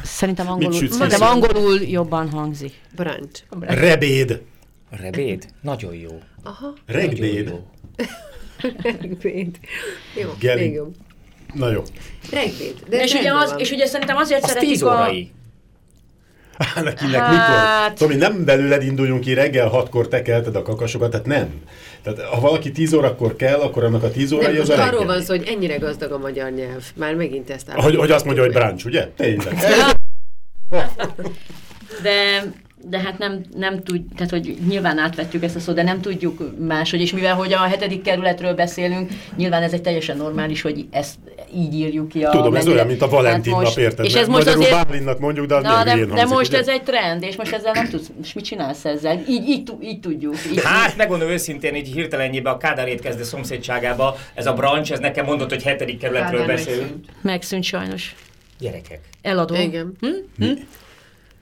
[0.02, 2.72] Szerintem angolul, szerintem angolul jobban hangzik.
[2.96, 3.42] Brunch.
[3.60, 4.40] Rebéd.
[4.90, 5.46] Rebéd?
[5.60, 6.20] Nagyon jó.
[6.42, 6.74] Aha.
[6.86, 7.18] Regbéd.
[7.18, 7.48] Regbéd.
[7.48, 7.66] Jó,
[10.38, 10.60] Geri.
[10.60, 10.94] még jobb.
[11.54, 11.82] Na jó.
[12.32, 12.74] Regbéd.
[12.88, 13.58] De És ugye, az, van.
[13.58, 14.86] és ugye szerintem azért Az szeretik tíz a...
[14.86, 15.30] órai.
[16.58, 18.08] Hát, Nekinek Hát- mikor?
[18.08, 21.48] Tomi, nem belőled induljunk ki, reggel hatkor te kelted a kakasokat, tehát nem.
[22.02, 25.04] Tehát ha valaki 10 órakor kell, akkor annak a 10 órai Nem, az a arról
[25.04, 26.84] van szó, hogy ennyire gazdag a magyar nyelv.
[26.94, 29.08] Már megint ezt Hogy, hogy azt mondja, hogy brunch, ugye?
[29.16, 29.54] Tényleg.
[32.02, 32.42] De,
[32.90, 36.58] de hát nem, nem tud, tehát hogy nyilván átvettük ezt a szót, de nem tudjuk
[36.66, 41.14] máshogy, és mivel hogy a hetedik kerületről beszélünk, nyilván ez egy teljesen normális, hogy ezt
[41.56, 42.74] így írjuk ki a Tudom, ez menüre.
[42.74, 44.04] olyan, mint a Valentin Hát nap, érted?
[44.04, 44.86] És ez most magyarul azért...
[44.86, 46.58] Bálinnak mondjuk, de az Na, de, hülyén de hangzik, most ugye?
[46.58, 49.22] ez egy trend, és most ezzel nem tudsz, és mit csinálsz ezzel?
[49.28, 50.34] Így, így, így tudjuk.
[50.52, 55.24] Így, Hát, megmondom őszintén, így hirtelenjében a Kádár étkezde szomszédságába, ez a branch, ez nekem
[55.24, 56.82] mondott, hogy hetedik kerületről Kádár beszélünk.
[56.90, 57.06] megszűnt.
[57.22, 58.14] Megszűnt sajnos.
[58.58, 59.00] Gyerekek.
[59.22, 59.54] Eladó.
[59.54, 59.96] Igen.
[60.00, 60.46] Hm?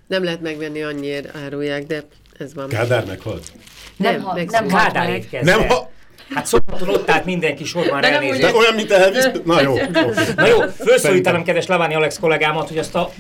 [0.07, 2.03] Nem lehet megvenni annyiért árulják, de
[2.39, 2.69] ez van.
[2.69, 3.53] Kádár meghalt?
[3.97, 4.71] Nem, Nem, ha, nem megszűnt.
[4.73, 5.17] halt Kádár meg.
[5.17, 5.57] étkezde.
[5.57, 5.91] Nem, ha...
[6.35, 8.43] Hát szombaton ott állt mindenki sorban De nem elnézni.
[8.43, 9.25] De olyan, mint Elvis?
[9.45, 9.77] Na jó.
[10.37, 13.11] Na jó, felszólítanám kedves Laváni Alex kollégámat, hogy azt a,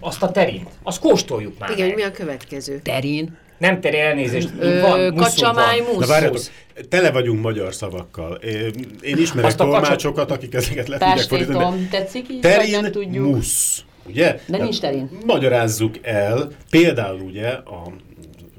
[0.00, 1.96] azt a terint, azt kóstoljuk már Igen, meg.
[1.96, 2.80] mi a következő?
[2.82, 3.36] Terin.
[3.58, 5.88] Nem teri elnézést, Ö, van, kacsamáj van.
[5.94, 6.00] musz.
[6.00, 6.40] Na várjatok,
[6.88, 8.34] tele vagyunk magyar szavakkal.
[8.34, 11.88] Én, ismerek tolmácsokat, akik ezeket le tudják fordítani.
[11.90, 12.40] de- tetszik így?
[12.40, 13.26] Terin nem tudjuk?
[13.26, 13.82] musz.
[14.08, 14.40] Ugye?
[14.46, 15.08] De nincs terin.
[15.26, 17.92] Magyarázzuk el, például ugye a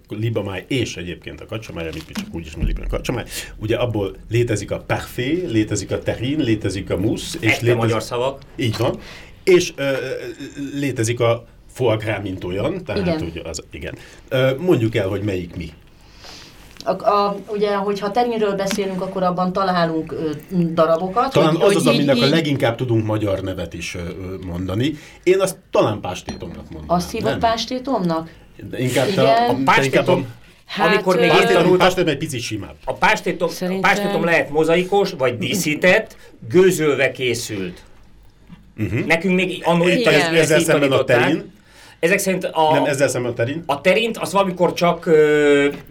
[0.10, 3.24] libamáj és egyébként a kacsamáj, amit mi csak úgy ismerjük, a kacsamáj,
[3.60, 8.42] ugye abból létezik a parfait, létezik a terin, létezik a musz, és Ekte magyar szavak.
[8.56, 9.00] Így van.
[9.44, 9.92] És ö,
[10.74, 13.22] létezik a foie gras, mint olyan, tehát Igen.
[13.22, 13.96] ugye az, igen.
[14.30, 15.70] Ö, mondjuk el, hogy melyik mi.
[16.84, 20.30] A, a, ugye, hogyha terinről beszélünk, akkor abban találunk ö,
[20.74, 21.34] darabokat.
[21.34, 24.00] Talán hogy, az hogy az, így- aminek a így- leginkább tudunk magyar nevet is ö,
[24.46, 24.94] mondani.
[25.24, 26.84] Én azt talán pástétomnak mondom.
[26.96, 28.30] Azt hívod pástétomnak?
[28.78, 29.26] Inkább Igen.
[29.26, 30.28] a, A pástétom,
[30.66, 32.76] Hát, amikor még én Pástétom, tanultam, egy picit simább.
[32.86, 36.16] a pástétom, a Szerintem- pástétom lehet mozaikos, vagy díszített,
[36.50, 37.84] gőzölve készült.
[38.78, 39.06] Uh-huh.
[39.06, 41.52] Nekünk még annó itt Ezzel szemben a terin.
[42.00, 43.64] Ezek szerint a, Nem, ezzel szemben a terin.
[43.66, 45.04] a terint az valamikor csak,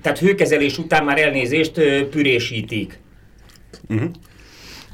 [0.03, 1.73] tehát hőkezelés után már elnézést
[2.11, 2.99] pürésítik.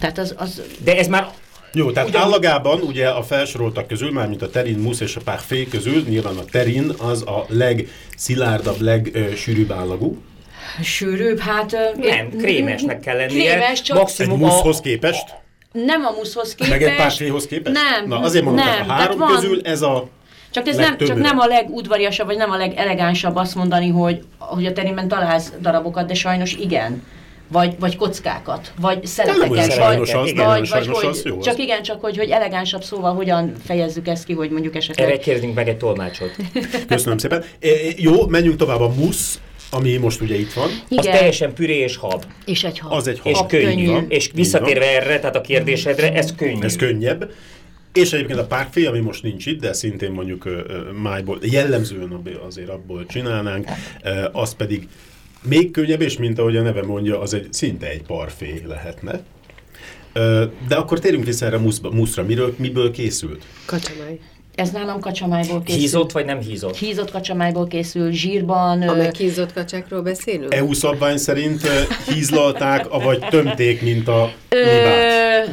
[0.01, 1.27] Tehát az, az De ez már
[1.73, 5.69] Jó, tehát Ugyan- állagában ugye a felsoroltak közül, mármint a terin, musz és a parfait
[5.69, 10.17] közül, nyilván a terin az a legszilárdabb, legsűrűbb állagú.
[10.83, 11.77] sűrűbb, hát...
[11.97, 13.51] nem, krémesnek kell lennie.
[13.57, 15.35] Krémes, csak Egy Maximum muszhoz a, képest,
[15.73, 16.71] nem a muszhoz képest.
[16.71, 17.75] meg egy parfaithoz képest.
[17.75, 20.09] Nem, Na, azért mondom, nem, hogy a három van- közül ez a
[20.55, 24.67] Csak ez nem, csak nem a legudvariasabb, vagy nem a legelegánsabb azt mondani, hogy, hogy
[24.67, 27.03] a terinben találsz darabokat, de sajnos igen.
[27.49, 29.77] Vagy, vagy kockákat, vagy szeleteket, vagy, az,
[30.33, 31.45] nem vagy, vagy hogy, az, jó az.
[31.45, 35.09] csak igen, csak hogy, hogy elegánsabb szóval hogyan fejezzük ezt ki, hogy mondjuk esetleg...
[35.09, 36.31] erre kérdünk meg egy tolmácsot.
[36.89, 37.45] Köszönöm szépen.
[37.61, 39.41] E, jó, menjünk tovább a musz,
[39.71, 40.65] ami most ugye itt van.
[40.65, 42.25] Az igen, teljesen püré és hab.
[42.45, 42.93] és egy hab.
[42.93, 43.49] Az egy És hab.
[43.49, 43.65] könnyű.
[43.65, 43.91] könnyű.
[43.91, 44.07] van.
[44.09, 46.65] És visszatérve erre, tehát a kérdésedre, ez könnyű.
[46.65, 47.31] Ez könnyebb.
[47.95, 50.49] És egyébként a parfait, ami most nincs itt, de szintén mondjuk
[51.03, 53.69] májból, jellemzően azért abból csinálnánk,
[54.33, 54.89] az pedig
[55.43, 59.21] még könnyebb, és mint ahogy a neve mondja, az egy szinte egy parfé lehetne.
[60.69, 62.25] De akkor térjünk vissza erre a muszba, muszra.
[62.25, 63.45] Miről, miből készült?
[63.67, 64.19] Kacsamáj.
[64.55, 65.81] Ez nálam kacsamájból készül.
[65.81, 66.77] Hízott vagy nem hízott?
[66.77, 68.83] Hízott kacsamájból készül, zsírban.
[68.83, 70.55] A ö, megkízott kacsákról beszélünk?
[70.55, 71.69] EU szabvány szerint
[72.13, 75.49] hízlalták, avagy tömték, mint a libát.
[75.49, 75.51] ö,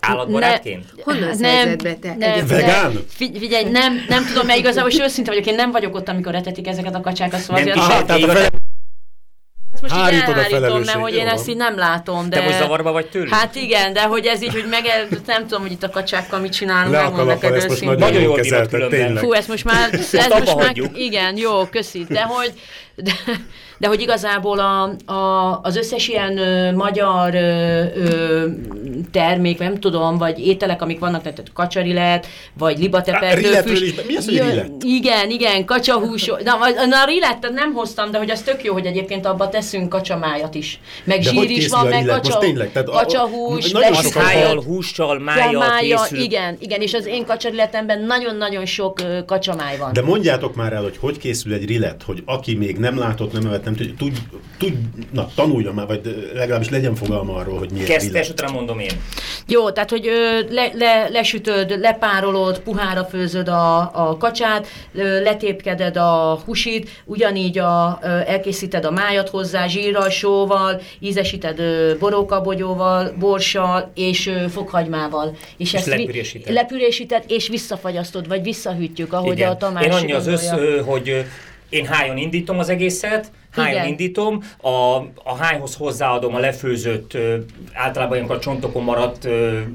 [0.00, 0.84] Állatbarátként?
[1.02, 2.08] Honnan nem, szerzed be te?
[2.08, 2.48] nem, Egyébként?
[2.50, 2.92] Vegán?
[2.92, 3.02] nem.
[3.08, 6.34] Figy- Figyelj, nem, nem tudom, mert igazából, és őszinte vagyok, én nem vagyok ott, amikor
[6.34, 8.40] etetik ezeket a kacsákat, szóval Nem azért Aha, tehát a fele...
[9.72, 11.34] ezt most így hárítod a elhárítom, mert hogy én van.
[11.34, 12.38] ezt így nem látom, de...
[12.38, 13.34] Te most zavarba vagy tőlük?
[13.34, 14.82] Hát igen, de hogy ez így, hogy meg
[15.26, 18.22] nem tudom, hogy itt a kacsákkal mit csinálunk, Le megmondom neked ezt most nagyon Nagyon
[18.22, 18.98] jól kezelted, különben.
[19.00, 19.22] tényleg.
[19.22, 22.52] Fú, ezt most már, ez abba most már, igen, jó, köszi, de hogy,
[23.02, 23.12] de,
[23.78, 24.82] de hogy igazából a,
[25.12, 28.46] a, az összes ilyen ö, magyar ö, ö,
[29.12, 32.26] termék, nem tudom, vagy ételek, amik vannak, tehát kacsarilet,
[32.58, 33.36] vagy be-
[34.06, 34.70] mi az, hogy rillet?
[34.82, 38.72] Igen, igen, kacsahús, na, a- na a rillettet nem hoztam, de hogy az tök jó,
[38.72, 40.80] hogy egyébként abba teszünk kacsamájat is.
[41.04, 45.18] Meg De zsír is van, meg kacsa, tényleg, tehát a- kacsahús, nagyon sokan Szájjal, húscsal,
[45.18, 46.18] májjal mája, készül.
[46.18, 49.92] igen, igen, és az én kacsariletemben nagyon-nagyon sok kacsamáj van.
[49.92, 53.46] De mondjátok már el, hogy hogy készül egy rillet, hogy aki még nem látott, nem
[53.46, 54.18] evett, nem tudja, tud,
[54.58, 54.72] tud,
[55.12, 58.90] na, tanulja már, vagy legalábbis legyen fogalma arról, hogy miért Kezdtes, utána mondom én.
[59.46, 65.96] Jó, tehát, hogy ö, le, le, lesütöd, lepárolod, puhára főzöd a, a kacsát, ö, letépkeded
[65.96, 73.90] a husit, ugyanígy a, ö, elkészíted a májat hozzá zsírral, sóval, ízesíted ö, borókabogyóval, borssal
[73.94, 75.36] és ö, fokhagymával.
[75.56, 76.52] És, ezt vi- lepürésíted.
[76.52, 79.50] lepürésíted, és visszafagyasztod, vagy visszahűtjük, ahogy Igen.
[79.50, 80.48] a Tamás Én annyi az össz,
[80.84, 81.24] hogy
[81.70, 83.86] én hájon indítom az egészet, Igen.
[83.86, 87.16] indítom, a, a hányhoz hozzáadom a lefőzött,
[87.72, 89.28] általában ilyenkor a csontokon maradt,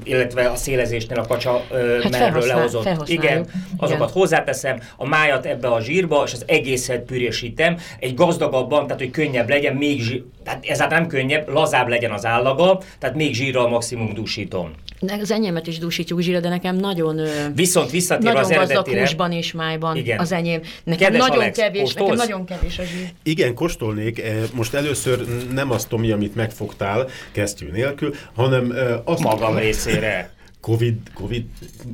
[0.04, 1.64] illetve a szélezésnél a kacsa
[2.02, 3.08] hát merről lehozott.
[3.08, 4.20] Igen, azokat Igen.
[4.20, 7.78] hozzáteszem, a májat ebbe a zsírba, és az egészet pürésítem.
[7.98, 12.26] Egy gazdagabban, tehát hogy könnyebb legyen, még zsír, tehát ezáltal nem könnyebb, lazább legyen az
[12.26, 14.70] állaga, tehát még zsírral maximum dúsítom.
[15.00, 17.20] Az enyémet is dúsítjuk zsírra, de nekem nagyon...
[17.54, 19.00] Viszont visszatérve nagyon az eredetére...
[19.00, 20.18] húsban és májban Igen.
[20.18, 20.60] az enyém.
[20.84, 22.18] Nekem Kedves nagyon Alex, kevés, kóstolsz?
[22.18, 23.12] nekem nagyon kevés a zsír.
[23.22, 24.18] Igen, kóstolnék.
[24.18, 29.22] Eh, most először nem azt, Tomi, amit megfogtál kesztyű nélkül, hanem eh, azt...
[29.22, 30.34] Magam részére.
[30.60, 31.44] Covid, Covid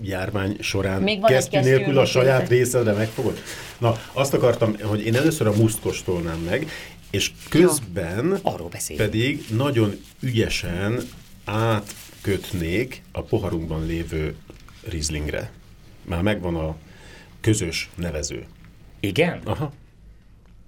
[0.02, 3.42] járvány során Még kesztyű nélkül a saját részedre megfogod?
[3.78, 6.70] Na, azt akartam, hogy én először a muszt kóstolnám meg,
[7.10, 11.02] és közben Arról pedig nagyon ügyesen
[12.22, 14.34] átkötnék a poharunkban lévő
[14.88, 15.50] rizlingre.
[16.04, 16.76] Már megvan a
[17.40, 18.46] közös nevező.
[19.00, 19.40] Igen?
[19.44, 19.72] Aha.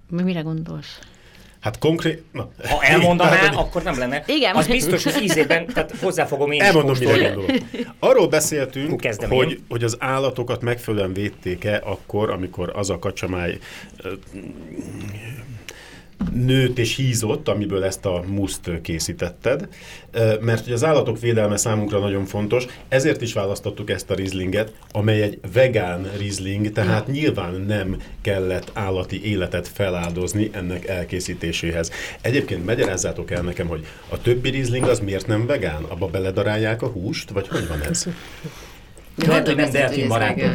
[0.09, 0.99] Mi mire gondolsz?
[1.59, 2.23] Hát konkrét...
[2.31, 2.49] Na.
[2.69, 4.23] Ha elmondaná, hát, akkor nem lenne.
[4.27, 4.55] Igen.
[4.55, 7.51] Az biztos, hogy ízében, tehát hozzá fogom én Elmondom, mire gondolok.
[7.99, 13.59] Arról beszéltünk, hogy, hogy az állatokat megfelelően védték-e akkor, amikor az a kacsamáj
[16.33, 19.67] nőtt és hízott, amiből ezt a muszt készítetted,
[20.41, 25.39] mert az állatok védelme számunkra nagyon fontos, ezért is választottuk ezt a rizlinget, amely egy
[25.53, 31.91] vegán rizling, tehát nyilván nem kellett állati életet feláldozni ennek elkészítéséhez.
[32.21, 35.83] Egyébként magyarázzátok el nekem, hogy a többi rizling az miért nem vegán?
[35.83, 38.05] Abba beledarálják a húst, vagy hogy van ez?
[39.15, 40.53] Lehet, hogy nem delfin barátok.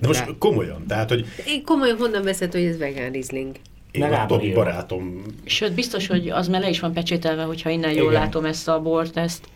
[0.00, 1.26] De most komolyan, tehát, hogy...
[1.46, 3.56] Én komolyan honnan veszed, hogy ez vegán rizling?
[3.90, 5.22] Én a Tomi barátom.
[5.44, 8.22] Sőt, biztos, hogy az már le is van pecsételve, hogyha innen jól Igen.
[8.22, 9.46] látom ezt a bort, ezt.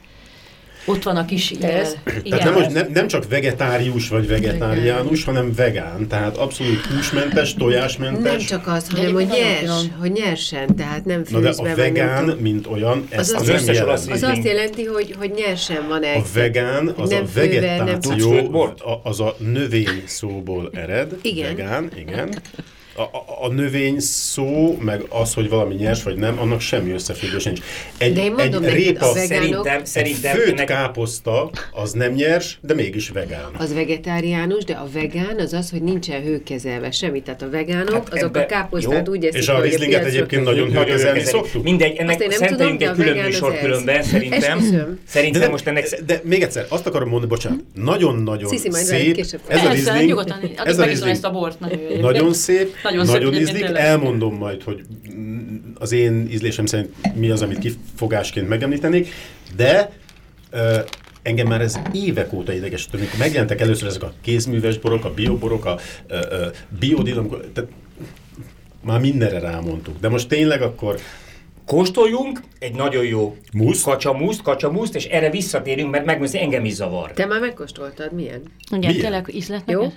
[0.87, 1.97] Ott van a kis ez.
[2.29, 5.35] Tehát nem, nem, nem csak vegetárius vagy vegetáriánus, Igen.
[5.35, 8.23] hanem vegán, tehát abszolút húsmentes, tojásmentes.
[8.23, 9.71] Nem csak az, hanem hogy nyers,
[10.01, 11.49] hogy nyersen, tehát nem főzve.
[11.49, 14.85] Na de a vegán, nem mint olyan, ez az, az, az, az, az azt jelenti,
[14.85, 16.17] hogy, hogy nyersen van egy.
[16.17, 21.17] A vegán, az nem a vegetáció, főve, az a növény szóból ered.
[21.23, 21.57] Igen.
[21.57, 22.29] Vegán, igen
[22.97, 27.45] a, a, a növény szó, meg az, hogy valami nyers vagy nem, annak semmi összefüggés
[27.45, 27.61] nincs.
[27.99, 30.67] Egy, de én mondom, egy répa, a szerintem, szerintem főtt ennek...
[30.67, 33.51] káposzta, az nem nyers, de mégis vegán.
[33.59, 37.23] Az vegetáriánus, de a vegán az az, hogy nincsen hőkezelve semmi.
[37.23, 39.13] Tehát a vegánok, hát azok ebbe, a káposztát jó.
[39.13, 41.63] úgy eszik, És a rizlinget egyébként nagyon hőkezelni szoktuk?
[41.63, 44.99] Mindegy, ennek szenteljünk egy külön műsor különben, szerintem.
[45.07, 46.01] Szerintem most ennek...
[46.07, 48.75] De még egyszer, azt akarom mondani, bocsánat, nagyon-nagyon szép.
[49.49, 50.25] Ez a rizling,
[50.65, 51.19] ez a rizling,
[52.01, 53.63] nagyon szép, nagyon, nagyon ízlik.
[53.63, 54.85] Elmondom majd, hogy
[55.79, 59.09] az én ízlésem szerint mi az, amit kifogásként megemlítenék,
[59.57, 59.91] de
[60.53, 60.61] uh,
[61.23, 65.65] engem már ez évek óta idegesítő, amikor megjelentek először ezek a kézműves borok, a bioborok,
[65.65, 65.79] a
[66.11, 66.19] uh,
[66.79, 67.71] biodilom, tehát
[68.81, 70.01] már mindenre rámondtuk.
[70.01, 70.99] De most tényleg akkor
[71.67, 77.13] kóstoljunk egy nagyon jó muszt, kacsamuszt, kacsamuszt, és erre visszatérünk, mert megmondom, engem is zavar.
[77.13, 78.43] Te már megkóstoltad, milyen?
[78.71, 78.95] Igen, milyen?
[78.95, 79.93] tényleg ízlet Jó?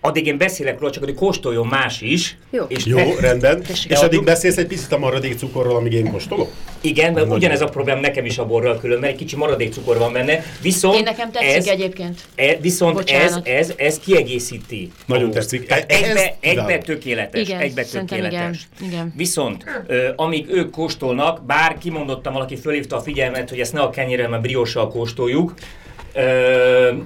[0.00, 2.36] Addig én beszélek róla, csak hogy kóstoljon más is.
[2.50, 3.62] Jó, és Jó rendben.
[3.62, 6.50] Tessék, és addig beszélsz egy picit a maradék cukorról, amíg én kóstolok?
[6.80, 9.98] Igen, mert ugyanez a problém nekem is a borral külön, mert egy kicsi maradék cukor
[9.98, 10.44] van benne.
[10.62, 12.20] Viszont én nekem tetszik ez, egyébként.
[12.34, 14.90] E, viszont ez, ez, ez kiegészíti.
[15.06, 15.70] Nagyon tetszik.
[15.70, 17.40] E, egybe, egybe tökéletes.
[17.40, 18.68] Igen, egybe tökéletes.
[18.78, 19.12] Igen, igen.
[19.16, 23.90] Viszont ö, amíg ők kóstolnak, bár kimondottam, valaki fölhívta a figyelmet, hogy ezt ne a
[23.90, 25.54] kenyérrel, mert briossal kóstoljuk,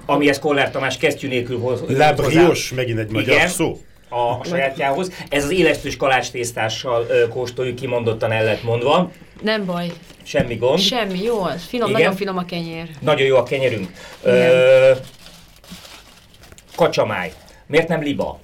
[0.06, 3.78] amihez Kollár Tamás kesztyű nélkül hoz, Lábrios, megint egy magyar Igen, szó.
[4.08, 5.12] A sajátjához.
[5.28, 9.10] Ez az élesztős kalácstésztással uh, kóstoljuk, kimondottan el lett mondva.
[9.42, 9.86] Nem baj.
[10.22, 10.78] Semmi gond.
[10.78, 11.64] Semmi, jó az.
[11.64, 12.00] Finom, Igen?
[12.00, 12.88] nagyon finom a kenyér.
[13.00, 13.90] Nagyon jó a kenyerünk.
[14.22, 14.32] Uh,
[16.74, 17.32] kacsamáj.
[17.66, 18.40] Miért nem liba?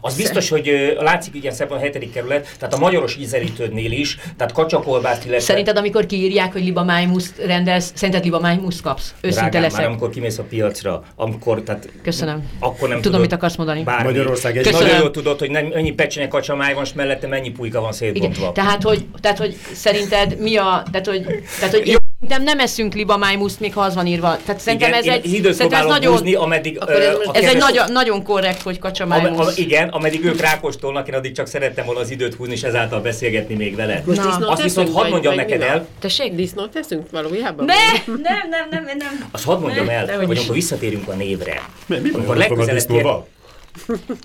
[0.00, 4.52] Az biztos, hogy látszik igen szebb a hetedik kerület, tehát a magyaros ízelítődnél is, tehát
[4.52, 5.44] kacsakolbászt, illetve...
[5.44, 9.14] Szerinted, amikor kiírják, hogy liba májmuszt rendelsz, szerinted liba májmuszt kapsz?
[9.20, 9.78] Őszinte Drágám, leszek.
[9.78, 11.88] Már amikor kimész a piacra, amikor, tehát...
[12.02, 12.48] Köszönöm.
[12.58, 13.82] Akkor nem Tudom, tudod, mit akarsz mondani.
[13.82, 14.04] Bármi.
[14.04, 14.86] Magyarország egy Köszönöm.
[14.86, 18.40] Nagyon jól tudod, hogy nem, ennyi pecsenye kacsamáj van, és mellette mennyi pulyka van szétbontva.
[18.40, 18.52] Igen.
[18.52, 20.82] Tehát, hogy, tehát, hogy szerinted mi a...
[20.90, 21.24] Tehát, hogy,
[21.58, 21.97] tehát, hogy
[22.28, 24.36] Szerintem nem eszünk libamájmuszt, még ha az van írva.
[24.44, 25.52] Tehát szerintem igen, ez egy...
[25.52, 26.80] Szerintem ez nagyon, húzni, ameddig...
[26.80, 29.46] Akkor ez, uh, ez egy nagyon, nagyon korrekt, hogy kacsamájmusz.
[29.46, 33.00] Am, igen, ameddig ők rákostolnak, én addig csak szerettem volna az időt húzni, és ezáltal
[33.00, 34.02] beszélgetni még vele.
[34.06, 34.48] Most Na.
[34.48, 35.86] Azt viszont hadd mondjam neked el...
[36.00, 37.64] Tessék, disznót teszünk valójában?
[37.64, 37.74] Ne,
[38.06, 39.28] nem, nem, nem, nem.
[39.30, 41.62] Azt hadd mondjam el, hogy amikor visszatérünk a névre.
[41.86, 43.26] Mi, mi amikor legközelebb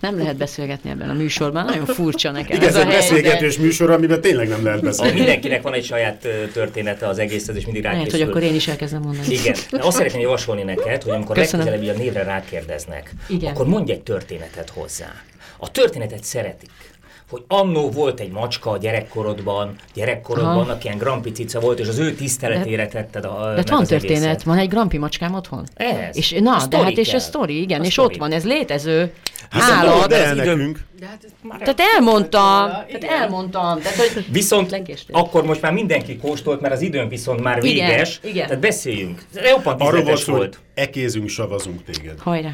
[0.01, 2.55] nem lehet beszélgetni ebben a műsorban, nagyon furcsa nekem.
[2.57, 5.13] Igen, ez, ez a beszélgetős műsor, amiben tényleg nem lehet beszélni.
[5.13, 8.05] Mindenkinek van egy saját története az egészhez, és mindig rákészül.
[8.05, 9.33] Lehet, hogy akkor én is elkezdem mondani.
[9.33, 9.55] Igen.
[9.71, 11.65] De azt szeretném javasolni neked, hogy amikor Köszönöm.
[11.65, 13.53] legközelebb a névre rákérdeznek, Igen.
[13.53, 15.11] akkor mondj egy történetet hozzá.
[15.57, 16.69] A történetet szeretik
[17.33, 20.71] hogy annó volt egy macska a gyerekkorodban, gyerekkorodban, Aha.
[20.71, 24.43] aki ilyen grampi cica volt, és az ő tiszteletére tetted a De van történet, egészet.
[24.43, 25.63] van egy grampi macskám otthon.
[25.75, 26.17] Ez.
[26.17, 28.13] És na, de hát és a sztori, igen, a és story.
[28.13, 29.13] ott van, ez létező
[29.61, 30.07] állat.
[30.07, 30.79] De ez nekünk.
[31.49, 33.79] Hát tehát elmondtam, tehát elmondtam.
[33.79, 35.15] Tehát, hogy viszont lekéstél.
[35.15, 38.19] akkor most már mindenki kóstolt, mert az időnk viszont már véges.
[38.21, 38.47] Igen, igen.
[38.47, 39.21] Tehát beszéljünk.
[39.33, 40.59] Roppant Arról volt, volt.
[40.73, 42.19] ekézünk, savazunk téged.
[42.19, 42.53] Hajrá.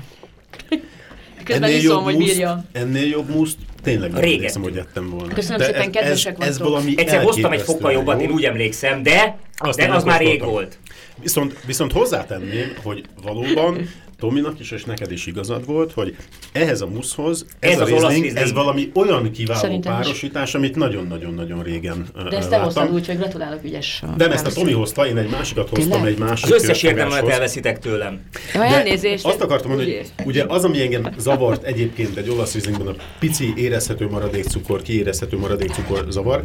[1.44, 2.64] Közben ennél jobb, hogy bírja.
[2.72, 5.34] ennél jobb muszt tényleg nem emlékszem, hogy ettem volna.
[5.34, 9.04] Köszönöm de szépen, kedvesek ez, ez valami Egyszer hoztam egy fokkal jobbat, én úgy emlékszem,
[9.04, 9.38] de,
[9.76, 10.78] de az már rég volt.
[11.22, 13.90] Viszont, viszont hozzátenném, hogy valóban
[14.20, 16.16] Tominak is, és neked is igazad volt, hogy
[16.52, 21.64] ehhez a muszhoz ez, ez, a az ez valami olyan kiváló Szerintem párosítás, amit nagyon-nagyon-nagyon
[21.64, 24.04] régen De ezt te hoztad úgy, hogy gratulálok ügyes.
[24.18, 26.12] Nem, ezt a Tomi hozta, én egy másikat hoztam, Tényleg?
[26.12, 28.22] egy másik Az összes érdemet elveszitek tőlem.
[28.54, 29.26] De elnézést.
[29.26, 33.54] Azt akartam mondani, hogy ugye az, ami engem zavart egyébként egy olasz Rieslingben a pici
[33.58, 36.44] érezhető maradékcukor, kiérezhető maradékcukor zavar,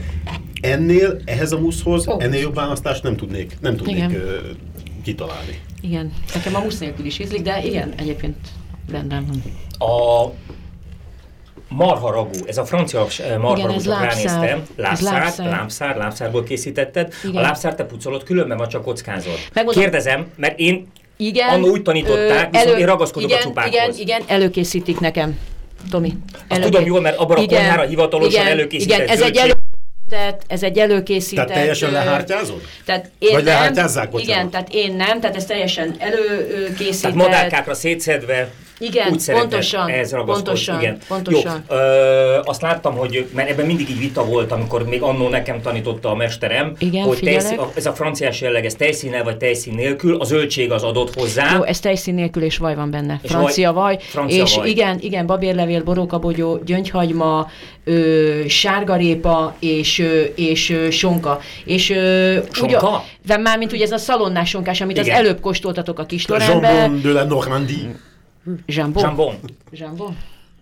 [0.60, 2.24] ennél, ehhez a muszhoz, oh.
[2.24, 4.22] ennél jobb választást nem tudnék, nem tudnék Igen.
[5.04, 5.60] kitalálni.
[5.84, 8.36] Igen, nekem a musz nélkül is ízlik, de igen, egyébként
[8.90, 9.42] rendben van.
[9.90, 10.32] A
[11.68, 13.06] marha ragú, ez a francia
[13.40, 14.62] marha csak ránéztem.
[14.76, 17.12] Lábszár, lábszár, lábszár, lábszárból készítetted.
[17.24, 17.36] Igen.
[17.36, 19.38] A lábszár te pucolod, különben vagy csak kockázod.
[19.52, 19.82] Megmondom.
[19.82, 23.72] Kérdezem, mert én igen, Annó úgy tanították, ö, elő, én ragaszkodok igen, a csupákhoz.
[23.72, 25.38] Igen, igen, előkészítik nekem,
[25.90, 26.12] Tomi.
[26.48, 26.68] Előké...
[26.68, 29.52] tudom jól, mert abban a konyhára hivatalosan igen, előkészített Igen, ez egy elő
[30.14, 31.46] tehát ez egy előkészített...
[31.46, 32.60] Tehát teljesen lehártyázod?
[32.84, 37.00] Tehát én Vagy nem, lehártyázzák, Igen, tehát én nem, tehát ez teljesen előkészített...
[37.00, 38.48] Tehát madárkákra szétszedve
[38.78, 40.98] igen, úgy pontosan, ez pontosan, igen.
[41.08, 41.64] pontosan.
[41.70, 45.62] Jó, ö, azt láttam, hogy, mert ebben mindig így vita volt, amikor még annó nekem
[45.62, 50.16] tanította a mesterem, igen, hogy tejszín, ez a franciás jelleg, ez tejszínnel vagy tejszín nélkül,
[50.16, 51.54] a zöldség az adott hozzá.
[51.56, 53.20] Jó, ez tejszín nélkül és vaj van benne.
[53.22, 54.68] És Francia vaj, francia és vaj.
[54.68, 57.50] igen, igen, babérlevél, borókabogyó, gyöngyhagyma,
[57.84, 61.40] ö, sárgarépa és, ö, és ö, sonka.
[61.64, 63.04] És, ö, sonka?
[63.24, 65.10] Ugye, már mint ugye ez a szalonnás sonkás, amit igen.
[65.10, 68.12] az előbb kóstoltatok a kis Jambon de la Normandie.
[68.66, 69.02] Jambon.
[69.02, 69.34] Jambon.
[69.72, 70.16] Jambon.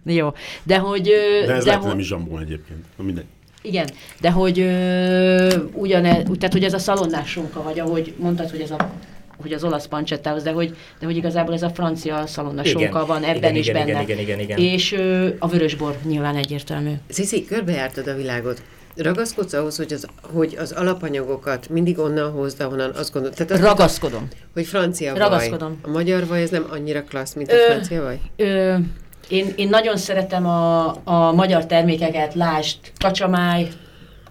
[0.04, 1.02] Jó, de hogy...
[1.46, 2.84] De ez de lehet, ho- nem is jambon egyébként.
[2.96, 3.24] Mindegy.
[3.62, 3.88] Igen,
[4.20, 8.70] de hogy ö, ugyane, tehát hogy ez a szalonnás sonka, vagy ahogy mondtad, hogy ez
[8.70, 8.90] a
[9.36, 13.22] hogy az olasz pancsettához, de hogy, de hogy igazából ez a francia szalonna sonka van
[13.22, 14.02] ebben igen, is igen, benne.
[14.02, 14.58] Igen, igen, igen, igen.
[14.58, 16.92] És ö, a vörösbor nyilván egyértelmű.
[17.08, 18.62] Sziszi, körbejártad a világot.
[18.96, 23.36] Ragaszkodsz ahhoz, hogy az, hogy az alapanyagokat mindig onnan hozd, ahonnan azt gondolod.
[23.36, 24.18] Tehát azt Ragaszkodom.
[24.20, 25.78] Mondod, hogy francia Ragaszkodom.
[25.82, 25.92] vaj.
[25.92, 28.20] A magyar vaj ez nem annyira klassz, mint a ö, francia vaj?
[28.36, 28.74] Ö,
[29.28, 33.68] én, én nagyon szeretem a, a magyar termékeket, lást, kacsamáj,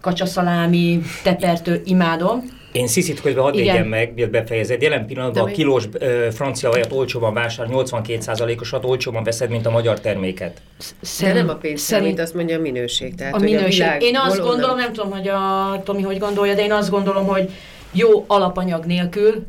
[0.01, 2.59] kacsaszalámi, tepertő, imádom.
[2.72, 3.88] Én Sziszit közben hadd Igen.
[3.88, 4.82] meg, miért befejezed.
[4.82, 10.00] Jelen pillanatban a kilós ö, francia vajat olcsóban vásár, 82%-osat olcsóban veszed, mint a magyar
[10.00, 10.62] terméket.
[11.02, 13.16] Szerint, De nem a pénz szerint azt mondja a minőség.
[13.16, 13.86] Tehát, a minőség.
[13.86, 14.76] A én azt gondolom, onnan...
[14.76, 17.50] nem tudom, hogy a Tomi hogy gondolja, de én azt gondolom, hogy
[17.92, 19.46] jó alapanyag nélkül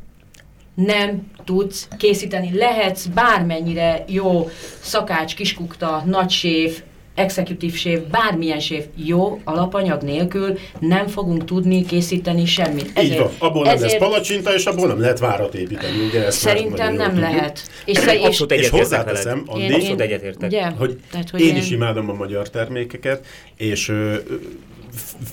[0.75, 2.57] nem tudsz készíteni.
[2.59, 4.49] Lehetsz bármennyire jó
[4.81, 6.83] szakács, kiskukta, nagysév,
[7.14, 12.90] executive sév, bármilyen sév jó alapanyag nélkül nem fogunk tudni készíteni semmit.
[12.94, 16.06] Ezért, Így van, abból nem ezért, lesz palacsinta, és abból nem lehet várat építeni.
[16.08, 17.30] Ugye ezt szerintem nem tudjuk.
[17.30, 17.70] lehet.
[17.84, 20.48] És, és, és, és hozzáteszem, Andi, én, én, egyetértek.
[20.48, 20.64] Ugye?
[20.64, 23.92] hogy, Tehát, hogy én, én is imádom a magyar termékeket, és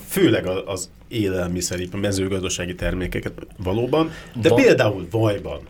[0.08, 4.10] főleg az élelmiszer, a mezőgazdasági termékeket valóban,
[4.40, 4.62] de Van.
[4.62, 5.60] például vajban.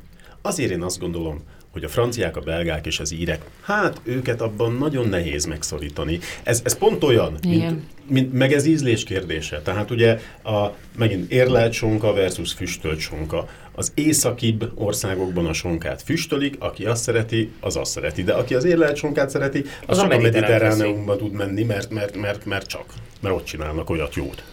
[0.43, 1.43] Azért én azt gondolom,
[1.73, 6.19] hogy a franciák, a belgák és az írek, hát őket abban nagyon nehéz megszorítani.
[6.43, 9.61] Ez, ez pont olyan, mint, mint, meg ez ízlés kérdése.
[9.63, 10.67] Tehát ugye a,
[10.97, 13.49] megint érlelt sonka versus füstölt sonka.
[13.73, 18.23] Az északibb országokban a sonkát füstölik, aki azt szereti, az azt szereti.
[18.23, 22.17] De aki az érlelt sonkát szereti, az, az csak a mediterráneumban tud menni, mert, mert,
[22.17, 22.85] mert, mert csak.
[23.21, 24.45] Mert ott csinálnak olyat jót.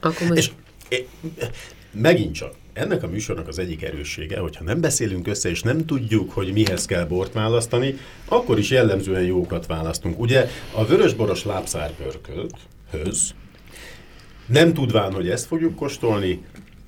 [0.00, 0.50] Akkor és,
[0.88, 1.02] és
[1.92, 6.30] megint csak, ennek a műsornak az egyik erőssége, hogyha nem beszélünk össze, és nem tudjuk,
[6.32, 10.20] hogy mihez kell bort választani, akkor is jellemzően jókat választunk.
[10.20, 12.56] Ugye a vörösboros lábszárpörkölt,
[12.90, 13.34] höz,
[14.46, 16.42] nem tudván, hogy ezt fogjuk kóstolni,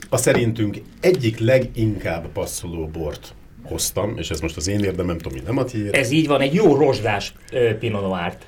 [0.08, 5.58] a szerintünk egyik leginkább passzoló bort hoztam, és ez most az én érdemem, Tomi, nem
[5.58, 5.94] a tiéd.
[5.94, 8.46] Ez így van, egy jó rozsdás uh, Noir-t.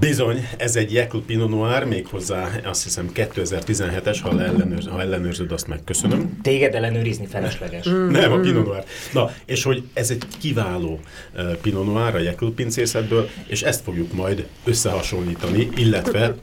[0.00, 5.66] Bizony, ez egy Jekyll Pinot Noir, méghozzá azt hiszem 2017-es, ha, ellenőrz, ha ellenőrzöd, azt
[5.66, 6.38] megköszönöm.
[6.42, 7.88] Téged ellenőrizni felesleges.
[7.88, 8.10] Mm.
[8.10, 8.84] Nem, a Pinot Noir.
[9.12, 11.00] Na, és hogy ez egy kiváló
[11.34, 16.34] uh, Pinot Noir a Jekyll pincészetből, és ezt fogjuk majd összehasonlítani, illetve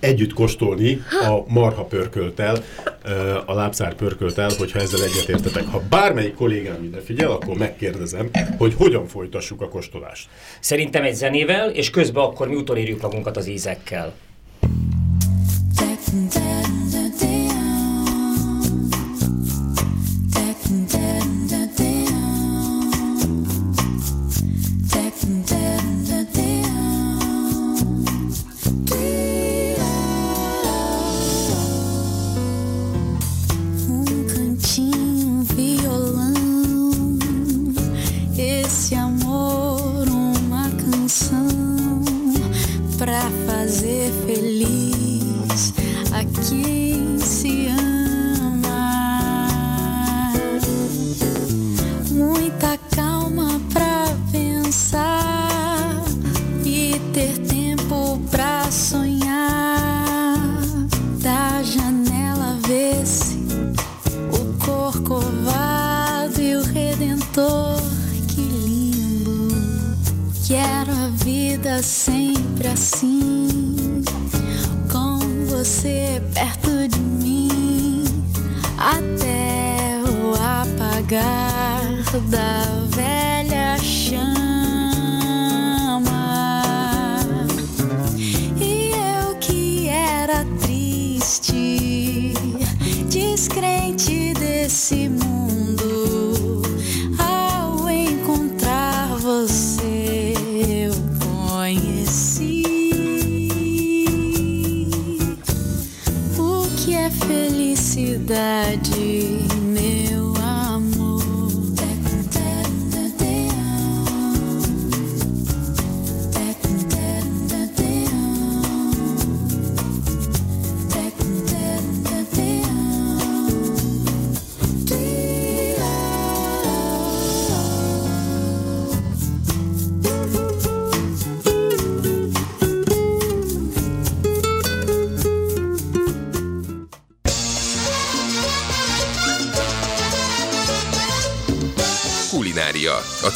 [0.00, 2.64] együtt kóstolni a marha pörköltel,
[3.46, 5.66] a lábszár pörköltel, hogyha ezzel egyetértetek.
[5.66, 10.28] Ha bármelyik kollégám ide figyel, akkor megkérdezem, hogy hogyan folytassuk a kóstolást.
[10.60, 14.14] Szerintem egy zenével, és közben akkor mi utolérjük magunkat az ízekkel.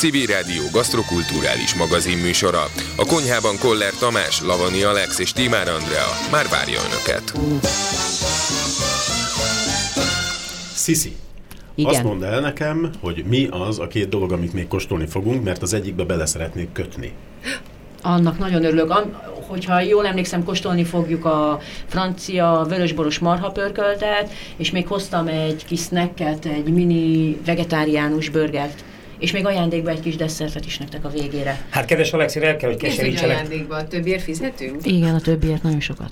[0.05, 2.65] Civil Rádió gasztrokulturális magazin műsora.
[2.97, 7.33] A konyhában Koller Tamás, Lavani Alex és Timár Andrea már várja Önöket.
[10.75, 11.13] Sisi,
[11.75, 11.91] igen.
[11.91, 15.63] Azt mondd el nekem, hogy mi az a két dolog, amit még kóstolni fogunk, mert
[15.63, 17.13] az egyikbe bele szeretnék kötni.
[18.03, 18.93] Annak nagyon örülök.
[19.49, 26.45] Hogyha jól emlékszem, kóstolni fogjuk a francia vörösboros marhapörköltet, és még hoztam egy kis snacket,
[26.47, 28.85] egy mini vegetáriánus burgert
[29.19, 31.61] és még ajándékba egy kis desszertet is nektek a végére.
[31.71, 33.37] Hát kedves Alexi, el kell, hogy keserítsenek.
[33.37, 33.77] ajándékba?
[33.77, 34.87] A többiért fizetünk?
[34.87, 36.11] Igen, a többiért nagyon sokat.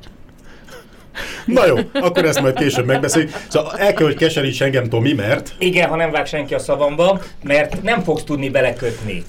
[1.46, 3.30] Na jó, akkor ezt majd később megbeszéljük.
[3.48, 5.55] Szóval el kell, hogy keseríts engem, Tomi, mert...
[5.59, 9.22] Igen, ha nem vág senki a szavamba, mert nem fogsz tudni belekötni.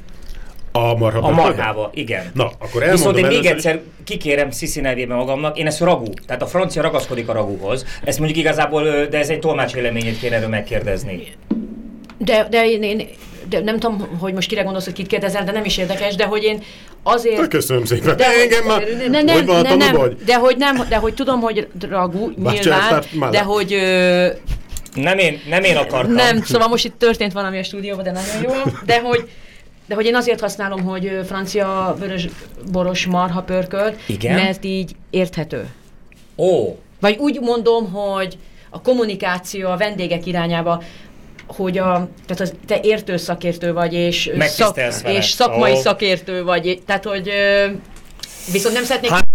[0.71, 2.31] A marha A marhába, igen.
[2.33, 6.41] Na, akkor elmondom Viszont én még egyszer kikérem Sisi nevében magamnak, én ezt ragú, tehát
[6.41, 7.85] a francia ragaszkodik a ragúhoz.
[8.03, 11.23] Ezt mondjuk igazából, de ez egy tolmács véleményét kéne erről megkérdezni.
[12.17, 13.07] De, de én, én
[13.49, 16.25] de nem tudom, hogy most kire gondolsz, hogy kit kérdezel, de nem is érdekes, de
[16.25, 16.63] hogy én
[17.03, 17.39] azért...
[17.39, 18.17] De köszönöm szépen.
[18.17, 18.83] De, engem már...
[19.09, 20.15] Ne, nem, hogy van ne, nem, vagy?
[20.25, 23.73] De hogy nem, de hogy tudom, hogy ragú, nyilván, de hogy...
[23.73, 24.27] Ö,
[24.93, 26.13] nem én, nem én akartam.
[26.13, 28.71] Nem, szóval most itt történt valami a stúdióban, de nagyon jó.
[28.85, 29.29] De hogy,
[29.87, 32.27] de hogy én azért használom, hogy francia vörös
[32.71, 34.35] boros marha pörkölt, Igen?
[34.35, 35.67] mert így érthető.
[36.37, 36.75] Ó.
[36.99, 38.37] Vagy úgy mondom, hogy
[38.69, 40.83] a kommunikáció a vendégek irányába
[41.47, 45.77] hogy a, tehát az, te értő szakértő vagy, és, szak, és szakmai oh.
[45.77, 47.31] szakértő vagy, tehát hogy
[48.51, 49.27] viszont nem szeretnék, hát...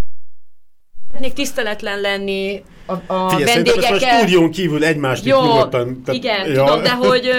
[1.06, 3.90] szeretnék tiszteletlen lenni a, a Figyelj, vendégekkel.
[3.90, 6.02] Most a stúdión kívül egymást Jó, nyugodtan...
[6.04, 6.64] Tehát, igen, ja.
[6.64, 7.30] tudom, de hogy...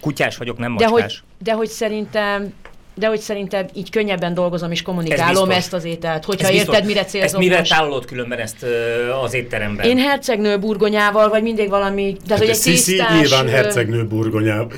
[0.00, 0.90] Kutyás vagyok, nem macskás.
[0.90, 2.52] De hogy, de hogy szerintem
[2.98, 6.84] de hogy szerintem így könnyebben dolgozom és kommunikálom ez ezt az ételt, hogyha ez érted,
[6.84, 7.40] mire célzom.
[7.40, 9.86] Ezt mire tálolod különben ezt uh, az étteremben?
[9.86, 12.16] Én hercegnő burgonyával, vagy mindig valami...
[12.26, 14.72] De hát hogy egy tisztás, nyilván hercegnő burgonyával.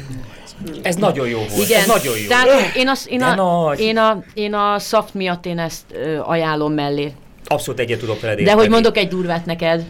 [0.83, 1.69] Ez nagyon jó volt.
[1.69, 1.81] Igen.
[1.81, 2.27] Ez nagyon jó.
[2.29, 6.73] Tehát én, az, én, a, én, a, én a szaft miatt én ezt ö, ajánlom
[6.73, 7.12] mellé.
[7.45, 9.85] Abszolút egyet tudok veled De hogy mondok egy durvát neked,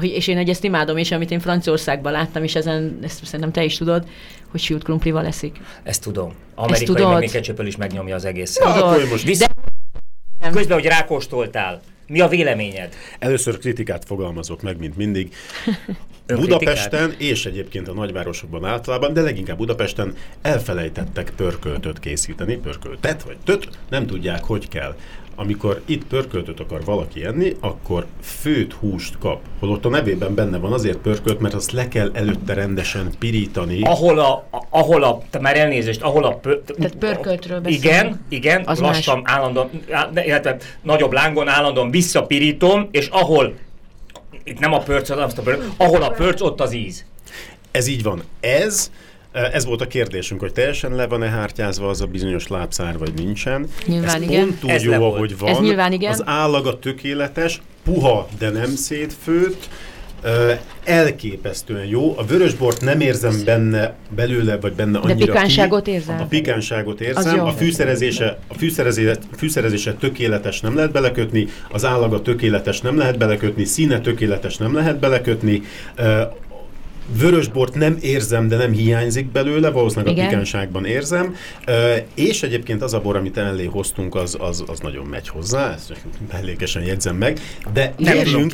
[0.00, 3.76] és én ezt imádom, és amit én Franciaországban láttam, és ezen, ezt szerintem te is
[3.76, 4.08] tudod,
[4.50, 5.60] hogy sült krumplival eszik.
[5.82, 6.34] Ezt tudom.
[6.54, 8.64] Amerikai meg még is megnyomja az egészet.
[8.64, 9.38] Ja, akkor most Visz...
[9.38, 10.50] De...
[10.50, 12.94] Közben, hogy rákóstoltál, mi a véleményed?
[13.18, 15.34] Először kritikát fogalmazok meg, mint mindig.
[16.26, 23.68] Budapesten és egyébként a nagyvárosokban általában, de leginkább Budapesten elfelejtettek pörköltöt készíteni, pörköltet vagy töt,
[23.88, 24.96] nem tudják, hogy kell
[25.34, 29.40] amikor itt pörköltöt akar valaki enni, akkor főt húst kap.
[29.58, 33.82] Holott a nevében benne van azért pörkölt, mert azt le kell előtte rendesen pirítani.
[33.82, 36.34] Ahol a, ahol a, te már elnézést, ahol a...
[36.34, 37.84] Pör, Tehát pörköltről beszélünk.
[37.84, 39.32] Igen, igen, az lassan, más.
[39.34, 39.70] állandóan,
[40.14, 43.54] illetve nagyobb lángon állandóan visszapirítom, és ahol
[44.44, 47.04] itt nem a pörc, azt a pörc, ahol a pörc, ott az íz.
[47.70, 48.22] Ez így van.
[48.40, 48.90] Ez
[49.32, 53.66] ez volt a kérdésünk, hogy teljesen le van-e hártyázva az a bizonyos lábszár, vagy nincsen.
[53.86, 54.46] Nyilván Ez igen.
[54.46, 55.50] pont úgy Ez jó, ahogy van.
[55.50, 56.12] Ez nyilván igen.
[56.12, 59.68] Az állaga tökéletes, puha, de nem szétfőtt,
[60.84, 62.18] elképesztően jó.
[62.18, 66.20] A vörösbort nem érzem benne belőle, vagy benne annyira De pikánságot érzem?
[66.20, 67.40] A pikánságot érzem.
[67.40, 73.64] A fűszerezése, a fűszerezése, fűszerezése tökéletes, nem lehet belekötni, az állaga tökéletes, nem lehet belekötni,
[73.64, 75.62] színe tökéletes, nem lehet belekötni.
[77.18, 80.24] Vörösbort nem érzem, de nem hiányzik belőle, valószínűleg Igen.
[80.24, 81.36] a pikánságban érzem.
[82.14, 85.92] És egyébként az a bor, amit elé hoztunk, az, az, az nagyon megy hozzá, ezt
[86.32, 87.40] mellékesen jegyzem meg.
[87.72, 88.52] De térjünk,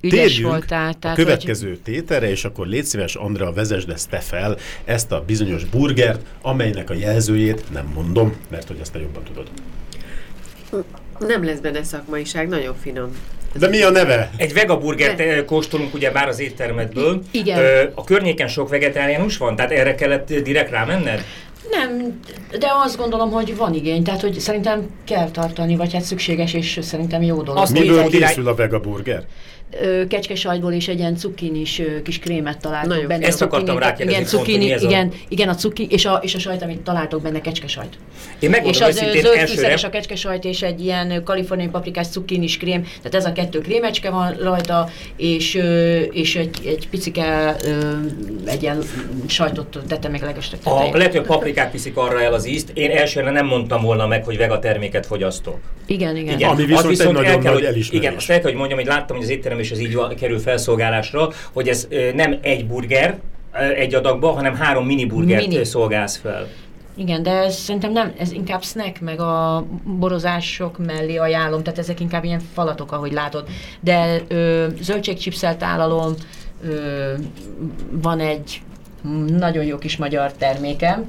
[0.00, 1.80] térjünk voltál, a következő hogy...
[1.80, 6.90] tételre, és akkor légy szíves, Andrea, vezesd ezt te fel, ezt a bizonyos burgert, amelynek
[6.90, 9.48] a jelzőjét nem mondom, mert hogy ezt te jobban tudod.
[11.18, 13.10] Nem lesz benne szakmaiság, nagyon finom.
[13.54, 14.30] De mi a neve?
[14.36, 15.44] Egy vegaburgert De.
[15.44, 17.22] kóstolunk ugye már az éttermedből.
[17.30, 17.90] Igen.
[17.94, 19.56] A környéken sok vegetáriánus van?
[19.56, 21.24] Tehát erre kellett direkt rámenned?
[21.70, 22.20] Nem,
[22.58, 26.78] de azt gondolom, hogy van igény, tehát hogy szerintem kell tartani, vagy hát szükséges, és
[26.82, 27.62] szerintem jó dolog.
[27.62, 29.24] Azt Miből készül a vegaburger?
[30.08, 33.06] Kecskesajtból is egy ilyen cukinis kis krémet találtok Nagyon.
[33.06, 33.26] benne.
[33.26, 34.20] Ezt akartam rákérdezni.
[34.20, 37.98] Igen, cukini, igen, igen, a cuki, és a, és a sajt, amit találtok benne, kecskesajt.
[38.38, 43.14] Én és az zöld fűszeres a kecskesajt és egy ilyen kaliforniai paprikás cukinis krém, tehát
[43.14, 45.62] ez a kettő krémecske van rajta, és,
[46.10, 47.56] és egy, egy picike
[48.44, 48.82] egy ilyen
[49.26, 50.60] sajtot tette meg legestek.
[50.62, 52.70] A, lehet, hogy a paprikák viszik arra el az ízt.
[52.74, 55.58] Én elsőre nem mondtam volna meg, hogy vega terméket fogyasztok.
[55.86, 56.34] Igen, igen.
[56.34, 56.50] igen.
[56.50, 57.90] Ami viszont, viszont egy nagyon nagy elismerés.
[57.90, 60.38] Igen, azt el kell, hogy mondjam, hogy láttam, hogy az étterem és ez így kerül
[60.38, 63.18] felszolgálásra, hogy ez nem egy burger
[63.76, 65.64] egy adagba, hanem három mini burgert mini.
[65.64, 66.46] szolgálsz fel.
[66.96, 72.00] Igen, de ez szerintem nem, ez inkább snack, meg a borozások mellé ajánlom, tehát ezek
[72.00, 73.48] inkább ilyen falatok, ahogy látod.
[73.80, 76.14] De ö, zöldségcsipszelt állalom,
[76.64, 77.12] ö,
[77.90, 78.62] van egy
[79.26, 81.06] nagyon jó kis magyar termékem,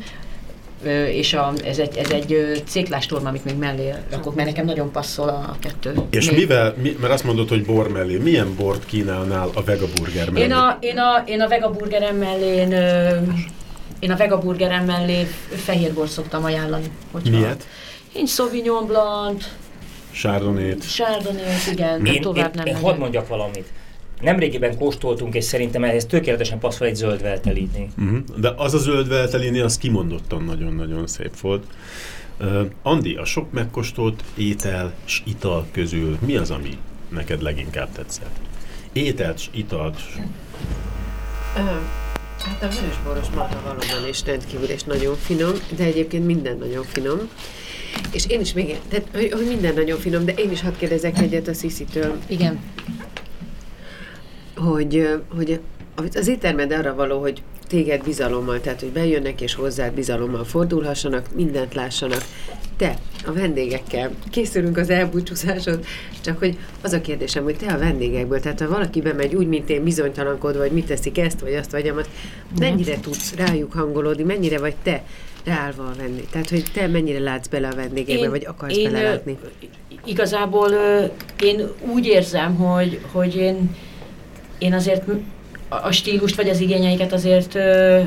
[1.12, 5.30] és a, ez egy, ez egy céklástorm, amit még mellé rakok, mert nekem nagyon passzol
[5.30, 5.94] a kettő.
[6.10, 6.40] És még.
[6.40, 10.46] mivel, mi, mert azt mondod, hogy bor mellé, milyen bort kínálnál a vegaburger mellé?
[10.46, 12.72] Én a, én a, én a vegaburgerem mellé én,
[14.00, 16.92] én a vegaburgerem mellé fehér bor szoktam ajánlani.
[17.12, 17.66] Hogyha Miért?
[18.14, 19.46] Én Sauvignon Blanc,
[20.12, 20.86] Chardonnay-t.
[20.88, 23.68] Chardonnay-t, igen, én, tovább én, nem én hadd mondjak valamit.
[24.22, 27.90] Nemrégiben kóstoltunk, és szerintem ehhez tökéletesen passzol egy zöld veltelini.
[27.98, 28.20] Uh-huh.
[28.38, 31.64] De az a zöld veltelini, az kimondottan nagyon-nagyon szép volt.
[32.40, 36.78] Uh, Andi, a sok megkóstolt étel és ital közül mi az, ami
[37.10, 38.40] neked leginkább tetszett?
[38.94, 40.02] Ételt és italt?
[41.56, 41.62] Uh,
[42.44, 47.18] hát a vörösboros mata valóban is rendkívül és nagyon finom, de egyébként minden nagyon finom.
[48.12, 51.20] És én is még, tehát, hogy, hogy minden nagyon finom, de én is hadd kérdezek
[51.20, 52.18] egyet a Sziszitől.
[52.28, 52.60] Igen
[54.60, 55.60] hogy, hogy
[56.14, 61.74] az éttermed arra való, hogy téged bizalommal, tehát hogy bejönnek és hozzád bizalommal fordulhassanak, mindent
[61.74, 62.24] lássanak.
[62.78, 65.86] Te a vendégekkel készülünk az elbúcsúzásod,
[66.22, 69.70] csak hogy az a kérdésem, hogy te a vendégekből, tehát ha valaki bemegy úgy, mint
[69.70, 72.10] én bizonytalankodva, hogy mit teszik ezt, vagy azt, vagy amat,
[72.60, 75.04] mennyire tudsz rájuk hangolódni, mennyire vagy te
[75.46, 76.30] ráállva a vendég?
[76.30, 79.38] Tehát, hogy te mennyire látsz bele a vendégekbe, én, vagy akarsz én, belelátni?
[80.06, 80.72] Igazából
[81.42, 83.76] én úgy érzem, hogy, hogy én
[84.60, 85.04] én azért
[85.70, 88.00] a stílust vagy az igényeiket azért ö,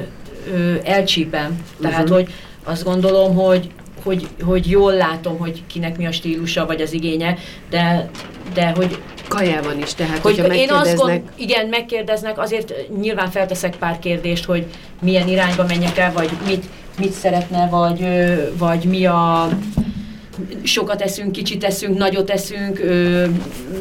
[0.53, 1.65] ö, elcsípem.
[1.81, 2.17] Tehát, uh-huh.
[2.17, 2.33] hogy
[2.65, 3.71] azt gondolom, hogy,
[4.03, 7.37] hogy, hogy jól látom, hogy kinek mi a stílusa vagy az igénye,
[7.71, 8.11] de,
[8.55, 8.99] de hogy
[9.29, 14.45] kajában is, tehát hogy hogyha én azt gond, igen, megkérdeznek, azért nyilván felteszek pár kérdést,
[14.45, 14.67] hogy
[15.01, 16.65] milyen irányba menjek el, vagy mit,
[16.99, 18.07] mit szeretne, vagy,
[18.59, 19.49] vagy mi a
[20.63, 23.25] sokat eszünk, kicsit eszünk, nagyot eszünk, ö,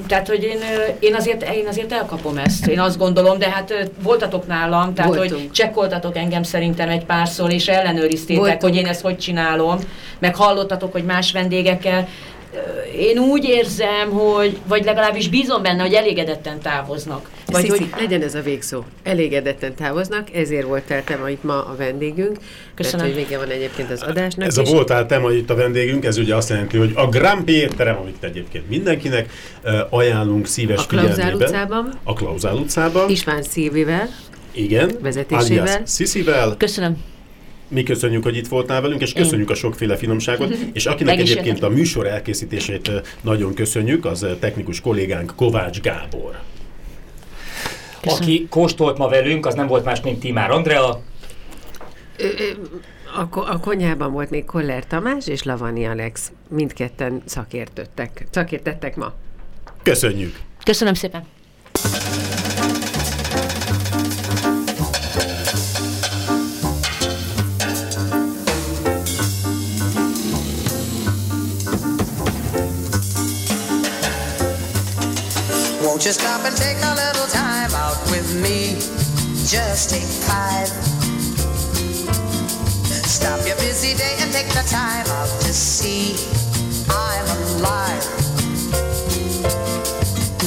[0.07, 0.57] tehát hogy én,
[0.99, 5.39] én, azért, én azért elkapom ezt, én azt gondolom, de hát voltatok nálam, tehát Voltunk.
[5.39, 8.61] hogy csekkoltatok engem szerintem egy párszor, és ellenőriztétek, Voltunk.
[8.61, 9.79] hogy én ezt hogy csinálom,
[10.19, 12.07] meg hallottatok, hogy más vendégekkel,
[12.97, 17.29] én úgy érzem, hogy, vagy legalábbis bízom benne, hogy elégedetten távoznak.
[17.45, 18.01] Vagy Sziszi, hogy...
[18.01, 18.83] legyen ez a végszó.
[19.03, 22.37] Elégedetten távoznak, ezért voltál te ma itt ma a vendégünk.
[22.75, 23.05] Köszönöm.
[23.05, 24.47] Mert, hogy vége van egyébként az adásnak.
[24.47, 27.53] Ez a voltál te ma itt a vendégünk, ez ugye azt jelenti, hogy a Grampi
[27.53, 29.29] étterem, amit egyébként mindenkinek
[29.89, 31.99] ajánlunk szíves a Klauzál utcában.
[32.03, 33.09] A Klauzál utcában.
[33.09, 34.09] István Szilvivel.
[34.51, 34.91] Igen.
[35.01, 35.81] Vezetésével.
[35.85, 36.55] Sziszivel.
[36.57, 36.97] Köszönöm.
[37.71, 41.69] Mi köszönjük, hogy itt voltál velünk, és köszönjük a sokféle finomságot, és akinek egyébként a
[41.69, 42.91] műsor elkészítését
[43.21, 46.39] nagyon köszönjük, az technikus kollégánk Kovács Gábor.
[48.01, 48.23] Köszönöm.
[48.23, 51.01] Aki kóstolt ma velünk, az nem volt más, mint Timár Andrea.
[53.15, 56.31] A, a konyhában volt még Koller Tamás és Lavani Alex.
[56.49, 59.13] Mindketten szakértöttek, szakértettek ma.
[59.83, 60.39] Köszönjük!
[60.63, 61.23] Köszönöm szépen!
[76.01, 78.73] Won't you stop and take a little time out with me?
[79.45, 80.65] Just take five.
[83.05, 86.17] Stop your busy day and take the time out to see
[86.89, 88.01] I'm alive.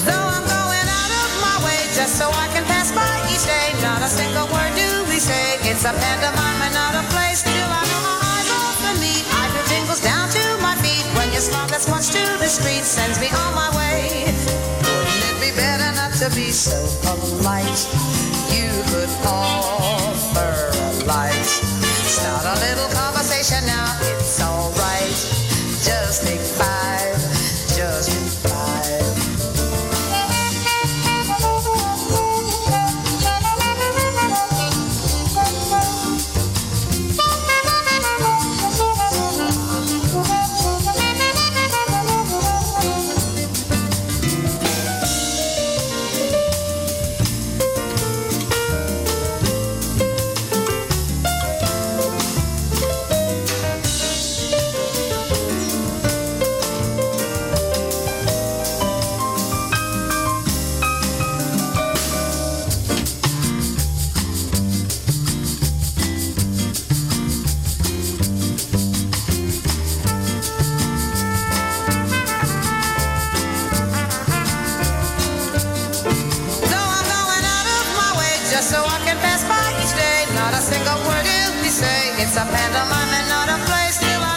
[0.02, 3.78] Though I'm going out of my way just so I can pass by each day,
[3.78, 5.54] not a single word do we say.
[5.70, 7.30] It's a pantomime and not a play.
[7.38, 9.22] Still, I know my eyes open me.
[9.30, 12.82] I feel tingles down to my feet when your smile that's once to the street
[12.82, 14.63] sends me on my way
[16.18, 17.88] to be so polite.
[18.54, 19.73] You could offer